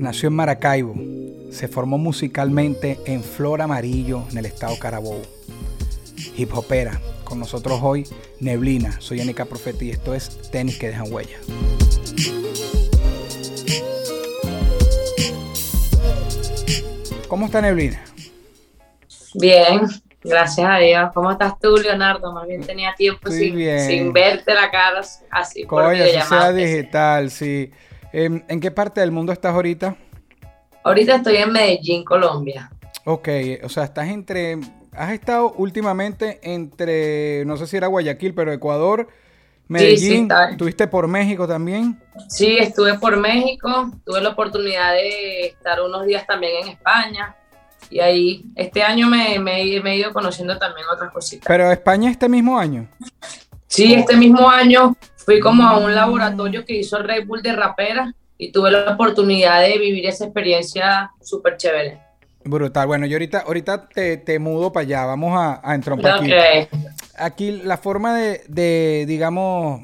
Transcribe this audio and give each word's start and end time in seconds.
Nació 0.00 0.28
en 0.28 0.34
Maracaibo. 0.34 0.94
Se 1.50 1.68
formó 1.68 1.98
musicalmente 1.98 2.98
en 3.04 3.22
Flor 3.22 3.60
Amarillo, 3.60 4.24
en 4.30 4.38
el 4.38 4.46
estado 4.46 4.78
Carabobo. 4.78 5.20
Hip 6.38 6.54
hopera. 6.54 6.98
Con 7.22 7.38
nosotros 7.38 7.80
hoy, 7.82 8.08
Neblina. 8.40 8.98
Soy 8.98 9.20
Anika 9.20 9.44
Profeta 9.44 9.84
y 9.84 9.90
esto 9.90 10.14
es 10.14 10.50
Tenis 10.50 10.78
que 10.78 10.88
dejan 10.88 11.12
huella. 11.12 11.36
¿Cómo 17.28 17.44
está 17.44 17.60
Neblina? 17.60 18.02
Bien, 19.34 19.82
gracias 20.24 20.66
a 20.66 20.78
Dios. 20.78 21.10
¿Cómo 21.12 21.30
estás 21.30 21.58
tú, 21.60 21.76
Leonardo? 21.76 22.32
Más 22.32 22.48
bien 22.48 22.62
tenía 22.62 22.94
tiempo 22.94 23.30
sin, 23.30 24.14
verte 24.14 24.54
la 24.54 24.70
cara 24.70 25.02
así 25.30 25.66
por 25.66 25.84
Coño, 25.84 26.04
si 26.06 26.10
sea 26.12 26.24
videollamada. 26.24 26.52
digital, 26.54 27.30
sí. 27.30 27.70
Em, 28.12 28.42
¿En 28.48 28.60
qué 28.60 28.70
parte 28.70 29.00
del 29.00 29.10
mundo 29.12 29.32
estás 29.32 29.54
ahorita? 29.54 29.96
Ahorita 30.84 31.16
estoy 31.16 31.36
en 31.36 31.52
Medellín, 31.52 32.04
Colombia. 32.04 32.70
Ok, 33.04 33.28
o 33.62 33.68
sea, 33.68 33.84
estás 33.84 34.08
entre. 34.08 34.58
Has 34.92 35.12
estado 35.12 35.52
últimamente 35.52 36.40
entre. 36.42 37.44
No 37.44 37.56
sé 37.56 37.66
si 37.66 37.76
era 37.76 37.86
Guayaquil, 37.86 38.34
pero 38.34 38.52
Ecuador, 38.52 39.08
Medellín. 39.68 40.22
está. 40.22 40.50
¿Estuviste 40.50 40.86
por 40.88 41.06
México 41.06 41.46
también? 41.46 42.00
Sí, 42.28 42.56
estuve 42.58 42.98
por 42.98 43.16
México, 43.16 43.90
tuve 44.04 44.20
la 44.20 44.30
oportunidad 44.30 44.92
de 44.92 45.46
estar 45.46 45.80
unos 45.80 46.06
días 46.06 46.26
también 46.26 46.62
en 46.64 46.68
España. 46.72 47.36
Y 47.88 48.00
ahí, 48.00 48.44
este 48.56 48.82
año 48.82 49.08
me, 49.08 49.38
me- 49.38 49.80
me 49.80 49.92
he 49.92 49.96
ido 49.96 50.12
conociendo 50.12 50.58
también 50.58 50.86
otras 50.92 51.10
cositas. 51.12 51.46
Pero 51.46 51.70
España 51.72 52.10
este 52.10 52.28
mismo 52.28 52.58
año. 52.58 52.86
Sí, 53.66 53.94
este 53.94 54.16
mismo 54.16 54.48
año 54.48 54.96
fui 55.30 55.38
como 55.38 55.62
a 55.62 55.78
un 55.78 55.94
laboratorio 55.94 56.64
que 56.64 56.74
hizo 56.74 57.00
Red 57.00 57.24
Bull 57.24 57.40
de 57.40 57.52
rapera 57.52 58.12
y 58.36 58.50
tuve 58.50 58.72
la 58.72 58.90
oportunidad 58.90 59.60
de 59.62 59.78
vivir 59.78 60.04
esa 60.06 60.24
experiencia 60.24 61.12
súper 61.20 61.56
chévere. 61.56 62.00
Brutal. 62.42 62.88
Bueno, 62.88 63.06
yo 63.06 63.14
ahorita, 63.14 63.44
ahorita 63.46 63.88
te, 63.88 64.16
te 64.16 64.40
mudo 64.40 64.72
para 64.72 64.82
allá. 64.82 65.04
Vamos 65.04 65.38
a, 65.38 65.60
a 65.62 65.76
entrompar 65.76 66.20
aquí. 67.16 67.52
La 67.62 67.76
forma 67.76 68.18
de, 68.18 68.42
de, 68.48 69.04
digamos, 69.06 69.80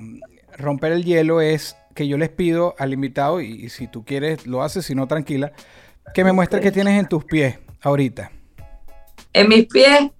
romper 0.56 0.90
el 0.90 1.04
hielo 1.04 1.40
es 1.40 1.76
que 1.94 2.08
yo 2.08 2.18
les 2.18 2.30
pido 2.30 2.74
al 2.76 2.92
invitado, 2.92 3.40
y, 3.40 3.66
y 3.66 3.68
si 3.68 3.86
tú 3.86 4.04
quieres 4.04 4.48
lo 4.48 4.64
haces, 4.64 4.84
si 4.84 4.96
no, 4.96 5.06
tranquila, 5.06 5.52
que 6.12 6.24
me 6.24 6.32
muestre 6.32 6.60
qué 6.60 6.72
tienes 6.72 6.98
en 6.98 7.06
tus 7.06 7.24
pies 7.24 7.60
ahorita. 7.82 8.32
En 9.32 9.48
mis 9.48 9.66
pies, 9.66 10.10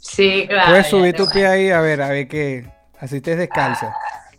sí, 0.00 0.46
claro. 0.48 0.70
Puedes 0.70 0.86
subir 0.86 1.14
tu 1.14 1.28
pie 1.28 1.46
ahí, 1.46 1.70
a 1.70 1.80
ver, 1.82 2.00
a 2.00 2.08
ver 2.08 2.26
qué. 2.26 2.64
Así 2.98 3.20
te 3.20 3.36
descalza. 3.36 3.94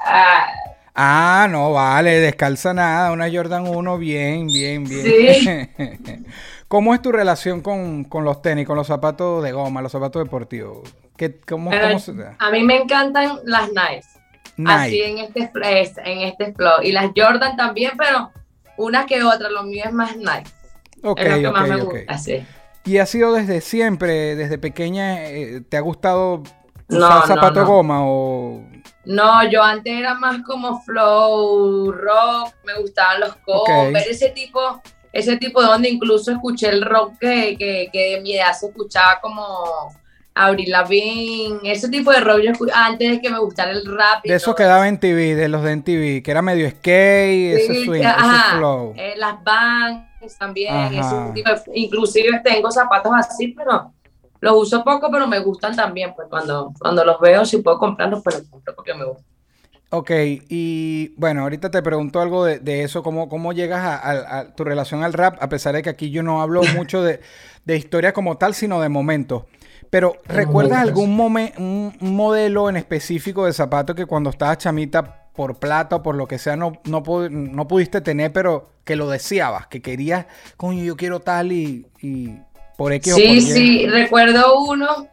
Ah, 0.05 0.47
Ah, 0.95 1.47
no, 1.49 1.71
vale, 1.71 2.19
descalza 2.19 2.73
nada. 2.73 3.11
Una 3.11 3.29
Jordan 3.31 3.67
1, 3.67 3.97
bien, 3.97 4.45
bien, 4.47 4.83
bien. 4.83 5.03
Sí. 5.03 5.65
¿Cómo 6.67 6.93
es 6.93 7.01
tu 7.01 7.11
relación 7.11 7.61
con, 7.61 8.03
con 8.03 8.23
los 8.23 8.41
tenis, 8.41 8.67
con 8.67 8.75
los 8.77 8.87
zapatos 8.87 9.43
de 9.43 9.51
goma, 9.51 9.81
los 9.81 9.91
zapatos 9.91 10.23
deportivos? 10.23 10.81
¿Qué, 11.17 11.39
cómo, 11.39 11.71
se 11.71 12.13
a 12.39 12.49
mí 12.51 12.63
me 12.63 12.77
encantan 12.77 13.39
las 13.45 13.69
Nice. 13.69 14.07
Así 14.65 15.01
Nike. 15.01 15.07
en 15.07 15.17
este, 15.17 16.11
en 16.11 16.21
este 16.21 16.53
flow. 16.53 16.81
Y 16.83 16.91
las 16.91 17.11
Jordan 17.15 17.55
también, 17.57 17.93
pero 17.97 18.31
una 18.77 19.05
que 19.07 19.23
otra. 19.23 19.49
Lo 19.49 19.63
mío 19.63 19.83
es 19.85 19.93
más 19.93 20.15
Nike. 20.15 20.51
Ok, 21.01 21.19
es 21.19 21.29
lo 21.29 21.37
que 21.41 21.47
ok, 21.47 21.53
más 21.57 21.69
me 21.69 21.81
gusta. 21.81 22.17
sí. 22.17 22.45
¿Y 22.85 22.97
ha 22.97 23.05
sido 23.05 23.33
desde 23.33 23.61
siempre, 23.61 24.35
desde 24.35 24.57
pequeña, 24.57 25.23
eh, 25.25 25.61
te 25.61 25.77
ha 25.77 25.81
gustado 25.81 26.43
usar 26.89 27.21
no, 27.21 27.27
zapato 27.27 27.61
no. 27.61 27.65
goma 27.67 27.99
o...? 28.03 28.61
No, 29.05 29.47
yo 29.49 29.61
antes 29.61 29.93
era 29.93 30.13
más 30.13 30.41
como 30.43 30.81
flow, 30.81 31.91
rock, 31.91 32.53
me 32.65 32.73
gustaban 32.79 33.19
los 33.21 33.35
covers, 33.45 34.07
ese 34.07 34.29
tipo, 34.29 34.81
ese 35.11 35.37
tipo 35.37 35.61
de 35.61 35.67
onda, 35.67 35.87
incluso 35.89 36.31
escuché 36.31 36.69
el 36.69 36.81
rock 36.83 37.17
que, 37.19 37.55
que, 37.57 37.89
que 37.91 38.15
de 38.15 38.21
mi 38.21 38.35
edad 38.37 38.53
se 38.53 38.67
escuchaba 38.67 39.19
como 39.21 39.45
Avril 40.35 40.71
Lavigne, 40.71 41.59
ese 41.71 41.89
tipo 41.89 42.11
de 42.11 42.19
rock 42.21 42.39
yo 42.43 42.51
escu- 42.51 42.71
antes 42.73 43.11
de 43.11 43.21
que 43.21 43.29
me 43.29 43.39
gustara 43.39 43.71
el 43.71 43.85
rap. 43.85 44.25
y 44.25 44.29
De 44.29 44.35
esos 44.35 44.45
todo 44.45 44.55
que 44.55 44.63
daba 44.63 44.87
en 44.87 44.97
TV, 44.99 45.35
de 45.35 45.47
los 45.49 45.61
de 45.63 45.71
MTV, 45.75 46.23
que 46.23 46.31
era 46.31 46.41
medio 46.41 46.69
skate, 46.69 47.55
ese 47.59 47.85
swing, 47.85 48.03
ajá, 48.03 48.47
ese 48.47 48.57
flow. 48.57 48.93
eh, 48.95 49.13
las 49.17 49.43
bands 49.43 50.37
también, 50.39 50.73
ese 50.93 51.15
tipo 51.35 51.49
de- 51.51 51.61
inclusive 51.75 52.39
tengo 52.43 52.71
zapatos 52.71 53.11
así, 53.15 53.49
pero 53.49 53.91
los 54.43 54.53
uso 54.63 54.83
poco, 54.83 55.09
pero 55.11 55.27
me 55.27 55.39
gustan 55.39 55.75
también, 55.75 56.13
pues 56.15 56.27
cuando, 56.29 56.73
cuando 56.79 57.03
los 57.05 57.19
veo, 57.19 57.45
si 57.45 57.57
puedo 57.61 57.79
comprarlos, 57.79 58.21
pues 58.23 58.37
los 58.39 58.49
compro 58.49 58.75
porque 58.75 58.93
me 58.93 59.05
gustan. 59.05 59.25
Ok, 59.89 60.09
y 60.49 61.13
bueno, 61.17 61.41
ahorita 61.43 61.69
te 61.69 61.83
pregunto 61.83 62.19
algo 62.19 62.45
de, 62.45 62.57
de 62.59 62.83
eso, 62.83 63.03
cómo, 63.03 63.29
cómo 63.29 63.53
llegas 63.53 63.81
a, 63.81 63.95
a- 63.95 64.39
a 64.39 64.55
tu 64.55 64.63
relación 64.63 65.03
al 65.03 65.13
rap, 65.13 65.37
a 65.39 65.49
pesar 65.49 65.75
de 65.75 65.83
que 65.83 65.89
aquí 65.91 66.09
yo 66.09 66.23
no 66.23 66.41
hablo 66.41 66.65
mucho 66.67 67.03
de, 67.03 67.21
de 67.65 67.77
historia 67.77 68.11
como 68.11 68.37
tal, 68.37 68.55
sino 68.55 68.81
de 68.81 68.89
momentos. 68.89 69.43
Pero, 69.91 70.15
¿recuerdas 70.25 70.79
algún 70.79 71.15
momen- 71.15 71.53
un, 71.59 71.95
modelo 71.99 72.69
en 72.69 72.77
específico 72.77 73.45
de 73.45 73.53
zapato 73.53 73.93
que 73.93 74.07
cuando 74.07 74.31
estabas 74.31 74.57
chamita, 74.57 75.19
por 75.35 75.57
plata 75.59 75.97
o 75.97 76.03
por 76.03 76.15
lo 76.15 76.27
que 76.27 76.39
sea, 76.39 76.55
no, 76.55 76.73
no, 76.85 77.03
no 77.29 77.67
pudiste 77.67 78.01
tener, 78.01 78.31
pero 78.33 78.69
que 78.83 78.95
lo 78.95 79.09
deseabas, 79.09 79.67
que 79.67 79.81
querías, 79.81 80.25
coño, 80.57 80.83
yo 80.83 80.95
quiero 80.95 81.19
tal 81.21 81.51
y, 81.51 81.87
y 82.01 82.39
por 82.77 82.91
X 82.93 83.13
o 83.13 83.15
por 83.15 83.25
Sí, 83.25 83.41
sí, 83.41 83.87
recuerdo 83.87 84.61
uno 84.63 85.07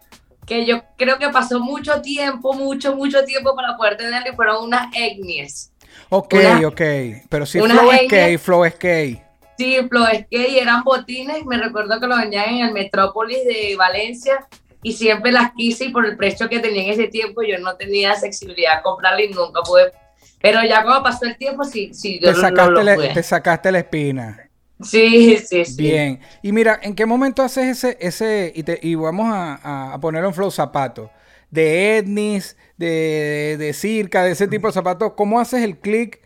que 0.47 0.67
yo 0.67 0.83
creo 0.97 1.19
que 1.19 1.29
pasó 1.29 1.61
mucho 1.61 2.01
tiempo, 2.03 2.53
mucho, 2.55 2.97
mucho 2.97 3.25
tiempo 3.25 3.55
para 3.55 3.77
poder 3.77 3.97
tenerlo 3.97 4.33
y 4.33 4.37
fueron 4.37 4.65
unas 4.65 4.89
etnias. 4.97 5.73
Ok, 6.09 6.35
una- 6.35 6.69
ok. 6.69 6.81
Pero 7.29 7.47
si 7.47 7.59
una 7.61 7.79
flow 7.79 7.93
skate, 8.05 8.39
flow 8.41 8.65
skate. 8.69 9.23
Sí, 9.57 9.77
los 9.91 10.09
skate 10.09 10.61
eran 10.63 10.83
botines, 10.83 11.45
me 11.45 11.59
recuerdo 11.59 12.01
que 12.01 12.07
los 12.07 12.19
vendían 12.19 12.49
en 12.49 12.67
el 12.67 12.73
Metrópolis 12.73 13.45
de 13.45 13.77
Valencia 13.77 14.47
y 14.83 14.93
siempre 14.95 15.31
las 15.31 15.53
quise 15.53 15.85
y 15.85 15.89
por 15.91 16.07
el 16.07 16.17
precio 16.17 16.49
que 16.49 16.59
tenía 16.59 16.85
en 16.85 16.91
ese 16.91 17.09
tiempo 17.09 17.43
yo 17.43 17.59
no 17.59 17.77
tenía 17.77 18.13
accesibilidad 18.13 18.79
a 18.79 18.83
comprarla 18.83 19.23
y 19.23 19.29
nunca 19.29 19.61
pude. 19.63 19.93
Pero 20.41 20.65
ya 20.65 20.83
cuando 20.83 21.03
pasó 21.03 21.27
el 21.27 21.37
tiempo, 21.37 21.65
sí, 21.65 21.93
sí, 21.93 22.19
yo 22.19 22.29
Te 22.29 22.33
no 22.33 22.41
sacaste, 22.41 22.71
lo 22.73 22.83
la, 22.83 22.95
pude. 22.95 23.09
te 23.11 23.23
sacaste 23.23 23.71
la 23.71 23.79
espina. 23.81 24.50
Sí, 24.91 25.37
sí, 25.39 25.65
sí. 25.65 26.03
Bien. 26.03 26.21
Y 26.43 26.53
mira, 26.53 26.79
¿en 26.83 26.95
qué 26.95 27.07
momento 27.07 27.43
haces 27.43 27.67
ese, 27.85 27.97
ese, 28.01 28.53
y, 28.55 28.63
te- 28.65 28.81
y 28.83 28.95
vamos 28.97 29.27
a, 29.33 29.93
a- 29.95 30.01
ponerlo 30.01 30.29
en 30.29 30.35
flow 30.35 30.51
zapato? 30.51 31.11
De 31.51 31.99
etnis, 31.99 32.57
de, 32.77 33.57
de 33.59 33.73
circa, 33.73 34.23
de 34.25 34.33
ese 34.33 34.49
tipo 34.49 34.67
de 34.67 34.73
zapatos. 34.73 35.13
¿Cómo 35.17 35.39
haces 35.41 35.63
el 35.63 35.79
click 35.79 36.21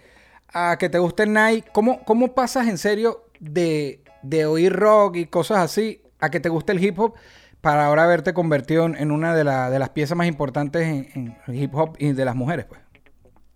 a 0.49 0.77
que 0.79 0.89
te 0.89 0.99
guste 0.99 1.25
el 1.25 1.33
Nike? 1.33 1.69
¿Cómo, 1.73 2.05
cómo 2.05 2.35
pasas 2.35 2.69
en 2.69 2.79
serio 2.79 3.25
de, 3.41 4.03
de 4.23 4.47
oír 4.47 4.73
rock 4.73 5.17
y 5.17 5.27
cosas 5.27 5.59
así 5.59 6.03
a 6.21 6.31
que 6.31 6.41
te 6.41 6.49
guste 6.49 6.73
el 6.73 6.83
hip 6.85 6.99
hop 6.99 7.15
para 7.61 7.87
ahora 7.87 8.05
haberte 8.05 8.35
convertido 8.35 8.85
en, 8.87 8.97
en 8.97 9.11
una 9.11 9.35
de, 9.35 9.45
la- 9.45 9.71
de 9.71 9.79
las 9.79 9.91
piezas 9.91 10.17
más 10.17 10.27
importantes 10.27 10.87
en, 10.87 11.37
en 11.47 11.55
hip 11.55 11.75
hop 11.75 11.97
y 11.99 12.13
de 12.13 12.25
las 12.25 12.35
mujeres? 12.37 12.67
Pues? 12.67 12.81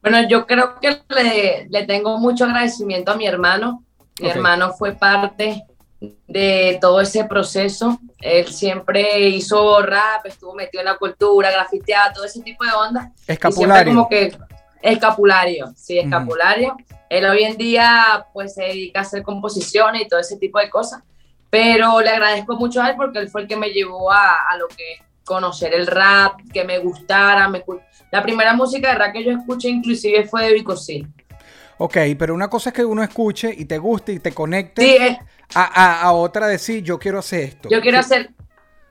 Bueno, 0.03 0.29
yo 0.29 0.47
creo 0.47 0.79
que 0.81 1.03
le, 1.09 1.67
le 1.69 1.87
tengo 1.87 2.19
mucho 2.19 2.45
agradecimiento 2.45 3.13
a 3.13 3.17
mi 3.17 3.27
hermano. 3.27 3.85
Mi 4.21 4.29
Ok. 4.29 4.35
hermano 4.37 4.73
fue 4.73 4.93
parte 4.93 5.63
de 6.27 6.79
todo 6.81 7.01
ese 7.01 7.25
proceso. 7.25 7.99
Él 8.21 8.47
siempre 8.49 9.29
hizo 9.29 9.81
rap, 9.83 10.25
estuvo 10.27 10.55
metido 10.55 10.81
en 10.81 10.87
la 10.87 10.97
cultura, 10.97 11.51
grafiteaba, 11.51 12.13
todo 12.13 12.25
ese 12.25 12.43
tipo 12.43 12.65
de 12.65 12.71
ondas. 12.73 13.09
Y 13.29 13.33
Escapulario. 13.33 13.93
como 13.95 14.09
que 14.09 14.37
escapulario, 14.83 15.73
sí, 15.77 15.99
escapulario. 15.99 16.77
Él 17.09 17.25
hoy 17.25 17.43
en 17.45 17.57
día 17.57 18.27
pues 18.33 18.55
se 18.55 18.63
dedica 18.65 19.01
a 19.01 19.03
hacer 19.03 19.23
composiciones 19.23 20.03
y 20.03 20.09
todo 20.09 20.21
ese 20.21 20.37
tipo 20.37 20.59
de 20.59 20.69
cosas. 20.71 21.03
Pero 21.51 22.01
le 22.01 22.11
agradezco 22.11 22.57
mucho 22.57 22.83
a 22.83 22.91
él 22.91 22.97
porque 22.97 23.19
él 23.21 23.29
fue 23.31 23.43
el 23.43 23.49
que 23.49 23.57
me 23.57 23.71
llevó 23.71 24.13
a, 24.13 24.35
a 24.51 24.57
lo 24.59 24.69
que 24.69 24.93
es 24.95 25.01
conocer 25.25 25.73
el 25.75 25.87
rap, 25.87 26.35
que 26.53 26.65
me 26.65 26.79
gustara. 26.79 27.49
Me, 27.49 27.65
la 28.13 28.23
primera 28.23 28.55
música 28.55 28.89
de 28.91 28.95
rap 28.95 29.13
que 29.13 29.25
yo 29.25 29.33
escuché 29.33 29.69
inclusive 29.69 30.27
fue 30.27 30.45
de 30.45 30.53
Vico 30.55 30.77
Sí. 30.77 31.07
Ok, 31.79 31.97
pero 32.19 32.35
una 32.35 32.49
cosa 32.51 32.71
es 32.71 32.75
que 32.75 32.85
uno 32.85 33.03
escuche 33.03 33.55
y 33.57 33.65
te 33.65 33.79
guste 33.79 34.13
y 34.13 34.19
te 34.19 34.33
conecte 34.33 34.83
Sí, 34.83 34.97
eh, 35.01 35.19
a, 35.55 35.63
a- 35.63 36.03
a 36.03 36.13
otra 36.13 36.47
decir, 36.49 36.83
yo 36.83 36.99
quiero 36.99 37.21
hacer 37.21 37.41
esto. 37.45 37.69
yo 37.69 37.81
quiero 37.81 37.99
Sí. 37.99 38.05
hacer... 38.05 38.31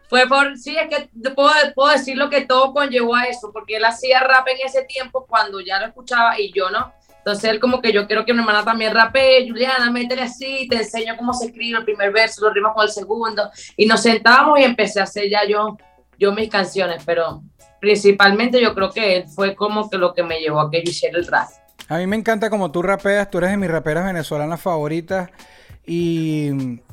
Fue 0.09 0.25
por... 0.25 0.57
Sí, 0.57 0.73
es 0.77 0.87
que 0.87 1.09
puedo, 1.31 1.51
puedo 1.75 1.91
decir 1.91 2.15
lo 2.17 2.29
que 2.29 2.45
todo 2.45 2.73
conllevó 2.73 3.13
a 3.15 3.25
eso, 3.25 3.51
porque 3.51 3.75
él 3.75 3.83
hacía 3.83 4.21
rap 4.21 4.47
en 4.47 4.65
ese 4.65 4.83
tiempo 4.85 5.25
cuando 5.27 5.59
ya 5.59 5.79
lo 5.81 5.87
escuchaba 5.87 6.39
y 6.39 6.53
yo 6.53 6.69
no. 6.69 6.93
Entonces 7.17 7.49
él 7.49 7.59
como 7.59 7.81
que 7.81 7.91
yo 7.91 8.07
quiero 8.07 8.23
que 8.23 8.33
mi 8.33 8.39
hermana 8.39 8.63
también 8.63 8.95
rapee, 8.95 9.49
Juliana, 9.49 9.91
métele 9.91 10.21
así, 10.21 10.65
te 10.69 10.77
enseño 10.77 11.17
cómo 11.17 11.33
se 11.33 11.47
escribe 11.47 11.79
el 11.79 11.83
primer 11.83 12.13
verso, 12.13 12.39
lo 12.41 12.53
rimas 12.53 12.73
con 12.73 12.83
el 12.85 12.89
segundo. 12.89 13.51
Y 13.75 13.85
nos 13.85 14.01
sentamos 14.01 14.57
y 14.61 14.63
empecé 14.63 15.01
a 15.01 15.03
hacer 15.03 15.29
ya 15.29 15.41
yo, 15.45 15.75
yo 16.17 16.31
mis 16.31 16.49
canciones, 16.49 17.03
pero 17.05 17.41
principalmente 17.81 18.61
yo 18.61 18.73
creo 18.73 18.89
que 18.91 19.17
él 19.17 19.25
fue 19.27 19.55
como 19.55 19.89
que 19.89 19.97
lo 19.97 20.13
que 20.13 20.23
me 20.23 20.39
llevó 20.39 20.61
a 20.61 20.71
que 20.71 20.81
yo 20.83 20.89
hiciera 20.89 21.17
el 21.19 21.27
rap. 21.27 21.49
A 21.89 21.97
mí 21.97 22.07
me 22.07 22.15
encanta 22.15 22.49
como 22.49 22.71
tú 22.71 22.81
rapeas, 22.81 23.29
tú 23.29 23.37
eres 23.37 23.51
de 23.51 23.57
mis 23.57 23.69
raperas 23.71 24.05
venezolanas 24.05 24.59
favoritas 24.59 25.29
y, 25.85 26.49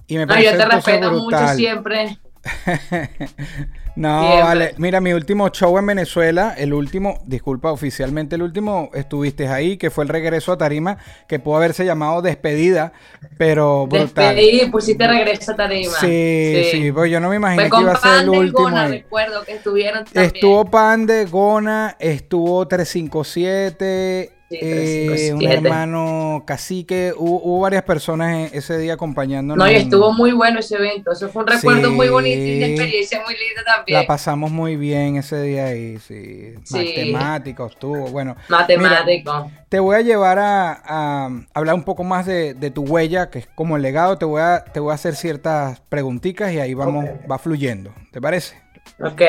y 0.07 0.17
me 0.17 0.27
No, 0.27 0.29
parece 0.29 0.53
yo 0.53 0.59
te 0.59 0.65
respeto 0.67 1.11
mucho 1.13 1.49
siempre. 1.49 2.19
no, 3.97 4.21
Siempre. 4.21 4.43
vale. 4.43 4.75
Mira, 4.77 5.01
mi 5.01 5.13
último 5.13 5.49
show 5.49 5.79
en 5.79 5.87
Venezuela, 5.87 6.55
el 6.57 6.75
último, 6.75 7.23
disculpa, 7.25 7.73
oficialmente 7.73 8.37
el 8.37 8.43
último, 8.43 8.91
estuviste 8.93 9.49
ahí, 9.49 9.77
que 9.79 9.91
fue 9.91 10.05
el 10.05 10.09
regreso 10.11 10.53
a 10.53 10.59
Tarima, 10.59 10.99
que 11.27 11.39
pudo 11.39 11.57
haberse 11.57 11.87
llamado 11.87 12.21
despedida, 12.23 12.93
pero 13.39 13.87
brutal. 13.87 14.37
Despedí, 14.37 14.71
pusiste 14.71 15.07
regreso 15.07 15.53
a 15.53 15.57
tarima. 15.57 15.93
Sí, 15.99 16.69
sí, 16.71 16.93
pues 16.93 17.11
yo 17.11 17.19
no 17.21 17.31
me 17.31 17.37
imaginé 17.37 17.71
que 17.71 17.81
iba 17.81 17.93
a 17.93 17.97
ser 17.97 18.23
el 18.25 18.29
último. 18.29 18.65
Gona, 18.65 18.89
recuerdo 18.89 19.43
que 19.45 19.53
estuvieron 19.55 20.05
también. 20.05 20.27
Estuvo 20.35 20.65
Pande, 20.67 21.25
Gona, 21.25 21.97
estuvo 21.99 22.69
357, 22.69 24.34
Sí, 24.61 24.67
eh, 24.67 25.33
un 25.33 25.39
357. 25.41 25.55
hermano 25.69 26.45
cacique, 26.47 27.13
hubo, 27.17 27.41
hubo 27.43 27.61
varias 27.61 27.83
personas 27.85 28.53
ese 28.53 28.79
día 28.79 28.95
acompañándonos. 28.95 29.65
No, 29.65 29.71
y 29.71 29.77
estuvo 29.77 30.13
muy 30.13 30.33
bueno 30.33 30.61
ese 30.61 30.77
evento. 30.77 31.13
Eso 31.13 31.29
fue 31.29 31.43
un 31.43 31.49
recuerdo 31.49 31.89
Sí. 31.89 31.95
muy 31.95 32.09
bonito 32.09 32.41
y 32.41 32.57
una 32.59 32.67
experiencia 32.67 33.23
muy 33.25 33.35
linda 33.35 33.63
también. 33.65 34.01
La 34.01 34.07
pasamos 34.07 34.51
muy 34.51 34.77
bien 34.77 35.17
ese 35.17 35.41
día 35.43 35.67
ahí, 35.67 35.99
sí. 35.99 36.55
Sí. 36.65 36.77
Matemáticos, 37.13 37.73
estuvo, 37.73 38.07
bueno. 38.09 38.37
Matemático. 38.49 39.51
Te 39.69 39.81
voy 39.81 39.97
a 39.97 40.01
llevar 40.03 40.39
a, 40.39 40.83
a 40.85 41.31
hablar 41.53 41.75
un 41.75 41.83
poco 41.85 42.05
más 42.05 42.27
de, 42.27 42.55
de 42.55 42.71
tu 42.71 42.83
huella, 42.83 43.31
que 43.31 43.41
es 43.41 43.49
como 43.55 43.77
el 43.77 43.83
legado. 43.83 44.19
Te 44.19 44.25
voy 44.25 44.41
a, 44.41 44.65
te 44.65 44.81
voy 44.81 44.93
a 44.93 44.95
hacer 44.95 45.17
ciertas 45.17 45.81
preguntitas 45.89 46.53
y 46.53 46.61
ahí 46.61 46.75
vamos, 46.75 47.05
va 47.31 47.39
fluyendo. 47.39 47.93
¿Te 48.13 48.21
parece? 48.21 48.57
Ok. 49.01 49.23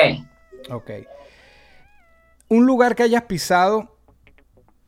Ok. 0.70 0.90
Un 2.48 2.64
lugar 2.66 2.94
que 2.94 3.02
hayas 3.02 3.22
pisado, 3.22 3.95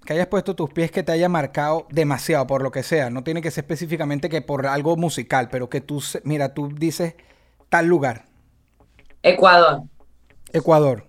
que 0.08 0.14
hayas 0.14 0.28
puesto 0.28 0.56
tus 0.56 0.70
pies 0.70 0.90
que 0.90 1.02
te 1.02 1.12
haya 1.12 1.28
marcado 1.28 1.86
demasiado, 1.90 2.46
por 2.46 2.62
lo 2.62 2.70
que 2.70 2.82
sea. 2.82 3.10
No 3.10 3.22
tiene 3.22 3.42
que 3.42 3.50
ser 3.50 3.64
específicamente 3.64 4.30
que 4.30 4.40
por 4.40 4.66
algo 4.66 4.96
musical, 4.96 5.50
pero 5.50 5.68
que 5.68 5.82
tú, 5.82 6.02
mira, 6.24 6.54
tú 6.54 6.70
dices 6.74 7.14
tal 7.68 7.88
lugar. 7.88 8.24
Ecuador. 9.22 9.82
Ecuador. 10.50 11.06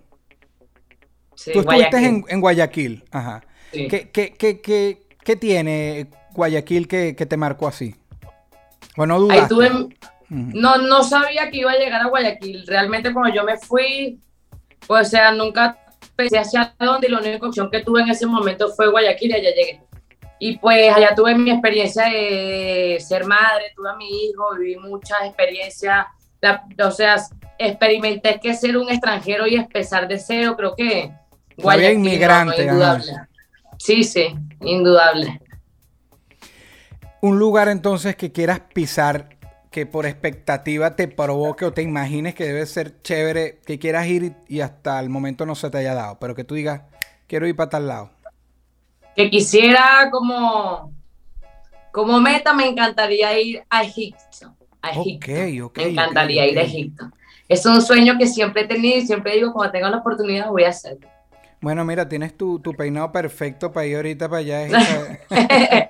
Sí, 1.34 1.52
tú 1.54 1.60
estuviste 1.60 1.96
Guayaquil. 1.96 2.04
en, 2.04 2.24
en 2.28 2.40
Guayaquil. 2.42 3.04
Ajá. 3.10 3.42
Sí. 3.72 3.88
¿Qué, 3.88 4.10
qué, 4.10 4.34
qué, 4.34 4.60
qué, 4.60 5.02
qué 5.24 5.36
tiene 5.36 6.10
Guayaquil 6.34 6.86
que, 6.86 7.16
que 7.16 7.24
te 7.24 7.38
marcó 7.38 7.68
así? 7.68 7.94
Bueno, 8.98 9.18
no 9.18 9.30
Ahí 9.32 9.40
dudaste. 9.48 9.54
Ujú. 9.54 9.94
no, 10.28 10.76
no 10.76 11.04
sabía 11.04 11.50
que 11.50 11.56
iba 11.56 11.72
a 11.72 11.78
llegar 11.78 12.02
a 12.02 12.08
Guayaquil. 12.08 12.66
Realmente 12.66 13.14
cuando 13.14 13.34
yo 13.34 13.44
me 13.44 13.56
fui, 13.56 14.20
pues, 14.86 15.06
o 15.06 15.10
sea, 15.10 15.32
nunca 15.32 15.78
pensé 16.20 16.38
hacia 16.38 16.74
dónde 16.78 17.06
y 17.06 17.10
la 17.10 17.18
única 17.18 17.46
opción 17.46 17.70
que 17.70 17.80
tuve 17.80 18.02
en 18.02 18.10
ese 18.10 18.26
momento 18.26 18.68
fue 18.74 18.90
Guayaquil 18.90 19.30
y 19.30 19.34
allá 19.34 19.50
llegué. 19.50 19.80
Y 20.38 20.58
pues 20.58 20.92
allá 20.94 21.14
tuve 21.14 21.34
mi 21.34 21.50
experiencia 21.50 22.04
de 22.04 22.98
ser 23.00 23.24
madre, 23.24 23.72
tuve 23.76 23.90
a 23.90 23.96
mi 23.96 24.08
hijo, 24.24 24.54
viví 24.58 24.76
muchas 24.76 25.18
experiencias, 25.24 26.06
la- 26.40 26.64
o 26.84 26.90
sea, 26.90 27.16
experimenté 27.58 28.38
que 28.40 28.54
ser 28.54 28.76
un 28.76 28.88
extranjero 28.90 29.46
y 29.46 29.54
empezar 29.56 30.08
de 30.08 30.18
cero, 30.18 30.54
creo 30.56 30.74
que 30.74 31.12
no, 31.58 31.76
no, 31.76 31.90
inmigrante, 31.90 32.62
ajá. 32.62 32.72
indudable. 32.72 33.12
Sí, 33.78 34.02
sí, 34.04 34.34
indudable. 34.62 35.40
Un 37.22 37.38
lugar 37.38 37.68
entonces 37.68 38.16
que 38.16 38.32
quieras 38.32 38.60
pisar, 38.72 39.36
que 39.70 39.86
por 39.86 40.04
expectativa 40.04 40.96
te 40.96 41.06
provoque 41.06 41.64
o 41.64 41.72
te 41.72 41.82
imagines 41.82 42.34
que 42.34 42.44
debe 42.44 42.66
ser 42.66 43.00
chévere, 43.02 43.60
que 43.64 43.78
quieras 43.78 44.06
ir 44.08 44.34
y 44.48 44.60
hasta 44.60 44.98
el 44.98 45.08
momento 45.08 45.46
no 45.46 45.54
se 45.54 45.70
te 45.70 45.78
haya 45.78 45.94
dado, 45.94 46.18
pero 46.18 46.34
que 46.34 46.44
tú 46.44 46.56
digas, 46.56 46.82
quiero 47.28 47.46
ir 47.46 47.54
para 47.54 47.70
tal 47.70 47.86
lado. 47.86 48.10
que 49.14 49.30
quisiera 49.30 50.08
como, 50.10 50.92
como 51.92 52.20
meta, 52.20 52.52
me 52.52 52.66
encantaría 52.66 53.38
ir 53.40 53.62
a 53.70 53.84
Egipto. 53.84 54.56
A 54.82 54.90
Egipto. 54.90 55.72
Me 55.76 55.88
encantaría 55.88 56.46
ir 56.46 56.58
a. 56.58 56.62
Egipto. 56.62 57.10
Es 57.48 57.64
un 57.66 57.80
sueño 57.82 58.16
que 58.18 58.26
siempre 58.26 58.62
he 58.62 58.66
tenido 58.66 58.98
y 58.98 59.06
siempre 59.06 59.34
digo, 59.34 59.52
cuando 59.52 59.72
tenga 59.72 59.90
la 59.90 59.98
oportunidad 59.98 60.48
voy 60.48 60.64
a 60.64 60.70
hacerlo. 60.70 61.08
Bueno, 61.60 61.84
mira, 61.84 62.08
tienes 62.08 62.36
tu, 62.36 62.58
tu 62.58 62.72
peinado 62.72 63.12
perfecto 63.12 63.70
para 63.70 63.86
ir 63.86 63.96
ahorita 63.96 64.28
para 64.28 64.38
allá. 64.38 65.20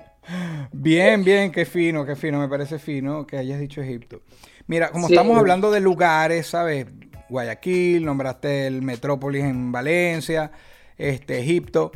Bien, 0.71 1.23
bien, 1.23 1.51
qué 1.51 1.65
fino, 1.65 2.05
qué 2.05 2.15
fino, 2.15 2.39
me 2.39 2.47
parece 2.47 2.79
fino 2.79 3.25
que 3.25 3.37
hayas 3.37 3.59
dicho 3.59 3.81
Egipto. 3.81 4.21
Mira, 4.67 4.89
como 4.91 5.07
Sí. 5.07 5.13
estamos 5.13 5.37
hablando 5.37 5.71
de 5.71 5.79
lugares, 5.79 6.47
¿sabes? 6.47 6.85
Guayaquil, 7.29 8.05
nombraste 8.05 8.67
el 8.67 8.81
Metrópolis 8.81 9.43
en 9.43 9.71
Valencia, 9.71 10.51
este, 10.97 11.39
Egipto. 11.39 11.91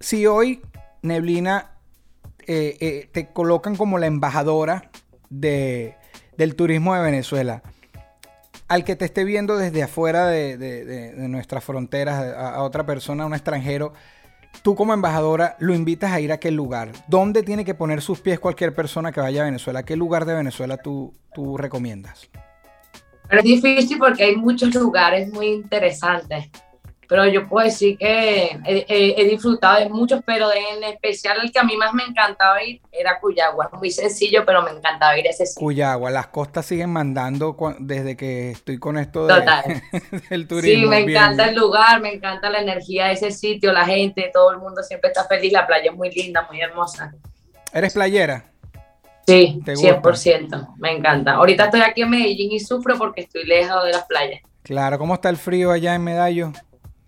Si 0.00 0.26
hoy, 0.26 0.60
Neblina, 1.02 1.72
eh, 2.46 2.76
eh, 2.80 3.08
te 3.12 3.28
colocan 3.28 3.76
como 3.76 3.98
la 3.98 4.06
embajadora 4.06 4.90
de, 5.30 5.96
del 6.36 6.54
turismo 6.54 6.94
de 6.94 7.02
Venezuela, 7.02 7.62
al 8.68 8.84
que 8.84 8.96
te 8.96 9.04
esté 9.04 9.24
viendo 9.24 9.56
desde 9.58 9.82
afuera 9.82 10.26
de, 10.28 10.56
de- 10.56 10.84
de- 10.84 11.12
de 11.12 11.28
nuestras 11.28 11.62
fronteras, 11.64 12.16
a, 12.20 12.54
a 12.54 12.62
otra 12.62 12.86
persona, 12.86 13.24
a 13.24 13.26
un 13.26 13.34
extranjero, 13.34 13.92
tú 14.62 14.74
como 14.74 14.92
embajadora 14.92 15.56
lo 15.58 15.74
invitas 15.74 16.12
a 16.12 16.20
ir 16.20 16.32
a 16.32 16.38
qué 16.38 16.50
lugar. 16.50 16.92
¿Dónde 17.08 17.42
tiene 17.42 17.64
que 17.64 17.74
poner 17.74 18.02
sus 18.02 18.20
pies 18.20 18.38
cualquier 18.38 18.74
persona 18.74 19.12
que 19.12 19.20
vaya 19.20 19.42
a 19.42 19.46
Venezuela? 19.46 19.82
¿Qué 19.82 19.96
lugar 19.96 20.24
de 20.24 20.34
Venezuela 20.34 20.76
tú, 20.76 21.14
tú 21.34 21.56
recomiendas? 21.56 22.28
Pero 23.28 23.40
es 23.40 23.44
difícil 23.44 23.98
porque 23.98 24.24
hay 24.24 24.36
muchos 24.36 24.74
lugares 24.74 25.32
muy 25.32 25.46
interesantes. 25.48 26.50
Pero 27.12 27.26
yo 27.28 27.46
puedo 27.46 27.66
decir 27.66 27.98
que 27.98 28.58
he, 28.64 28.86
he- 28.88 29.20
he 29.20 29.24
disfrutado 29.28 29.80
de 29.80 29.88
muchos, 29.90 30.22
pero 30.24 30.48
en 30.50 30.82
especial 30.84 31.36
el 31.42 31.52
que 31.52 31.58
a 31.58 31.62
mí 31.62 31.76
más 31.76 31.92
me 31.92 32.04
encantaba 32.04 32.62
ir 32.64 32.80
era 32.90 33.20
Cuyagua. 33.20 33.68
Muy 33.74 33.90
sencillo, 33.90 34.44
pero 34.46 34.62
me 34.62 34.70
encantaba 34.70 35.18
ir 35.18 35.26
a 35.26 35.30
ese 35.30 35.44
sitio. 35.44 35.60
Cuyagua, 35.60 36.10
las 36.10 36.28
costas 36.28 36.64
siguen 36.64 36.88
mandando 36.88 37.54
desde 37.80 38.16
que 38.16 38.52
estoy 38.52 38.78
con 38.78 38.96
esto 38.96 39.26
de- 39.26 39.34
Total. 39.34 39.82
del 40.30 40.48
turismo. 40.48 40.84
Sí, 40.84 40.86
me 40.88 41.04
Bien, 41.04 41.10
encanta 41.10 41.50
el 41.50 41.54
lugar, 41.54 42.00
me 42.00 42.14
encanta 42.14 42.48
la 42.48 42.60
energía 42.62 43.08
de 43.08 43.12
ese 43.12 43.30
sitio, 43.30 43.74
la 43.74 43.84
gente, 43.84 44.30
todo 44.32 44.50
el 44.52 44.56
mundo 44.58 44.82
siempre 44.82 45.08
está 45.10 45.24
feliz, 45.26 45.52
la 45.52 45.66
playa 45.66 45.90
es 45.90 45.96
muy 45.96 46.10
linda, 46.12 46.46
muy 46.50 46.62
hermosa. 46.62 47.12
¿Eres 47.74 47.92
playera? 47.92 48.46
Sí, 49.26 49.60
¿Te 49.66 49.74
gusta? 49.74 50.00
100%, 50.00 50.74
me 50.78 50.92
encanta. 50.92 51.32
Ahorita 51.34 51.64
estoy 51.66 51.82
aquí 51.82 52.00
en 52.00 52.08
Medellín 52.08 52.52
y 52.52 52.58
sufro 52.60 52.96
porque 52.96 53.20
estoy 53.20 53.44
lejos 53.44 53.84
de 53.84 53.90
las 53.92 54.06
playas. 54.06 54.40
Claro, 54.62 54.98
¿cómo 54.98 55.12
está 55.12 55.28
el 55.28 55.36
frío 55.36 55.72
allá 55.72 55.94
en 55.94 56.04
Medallo? 56.04 56.52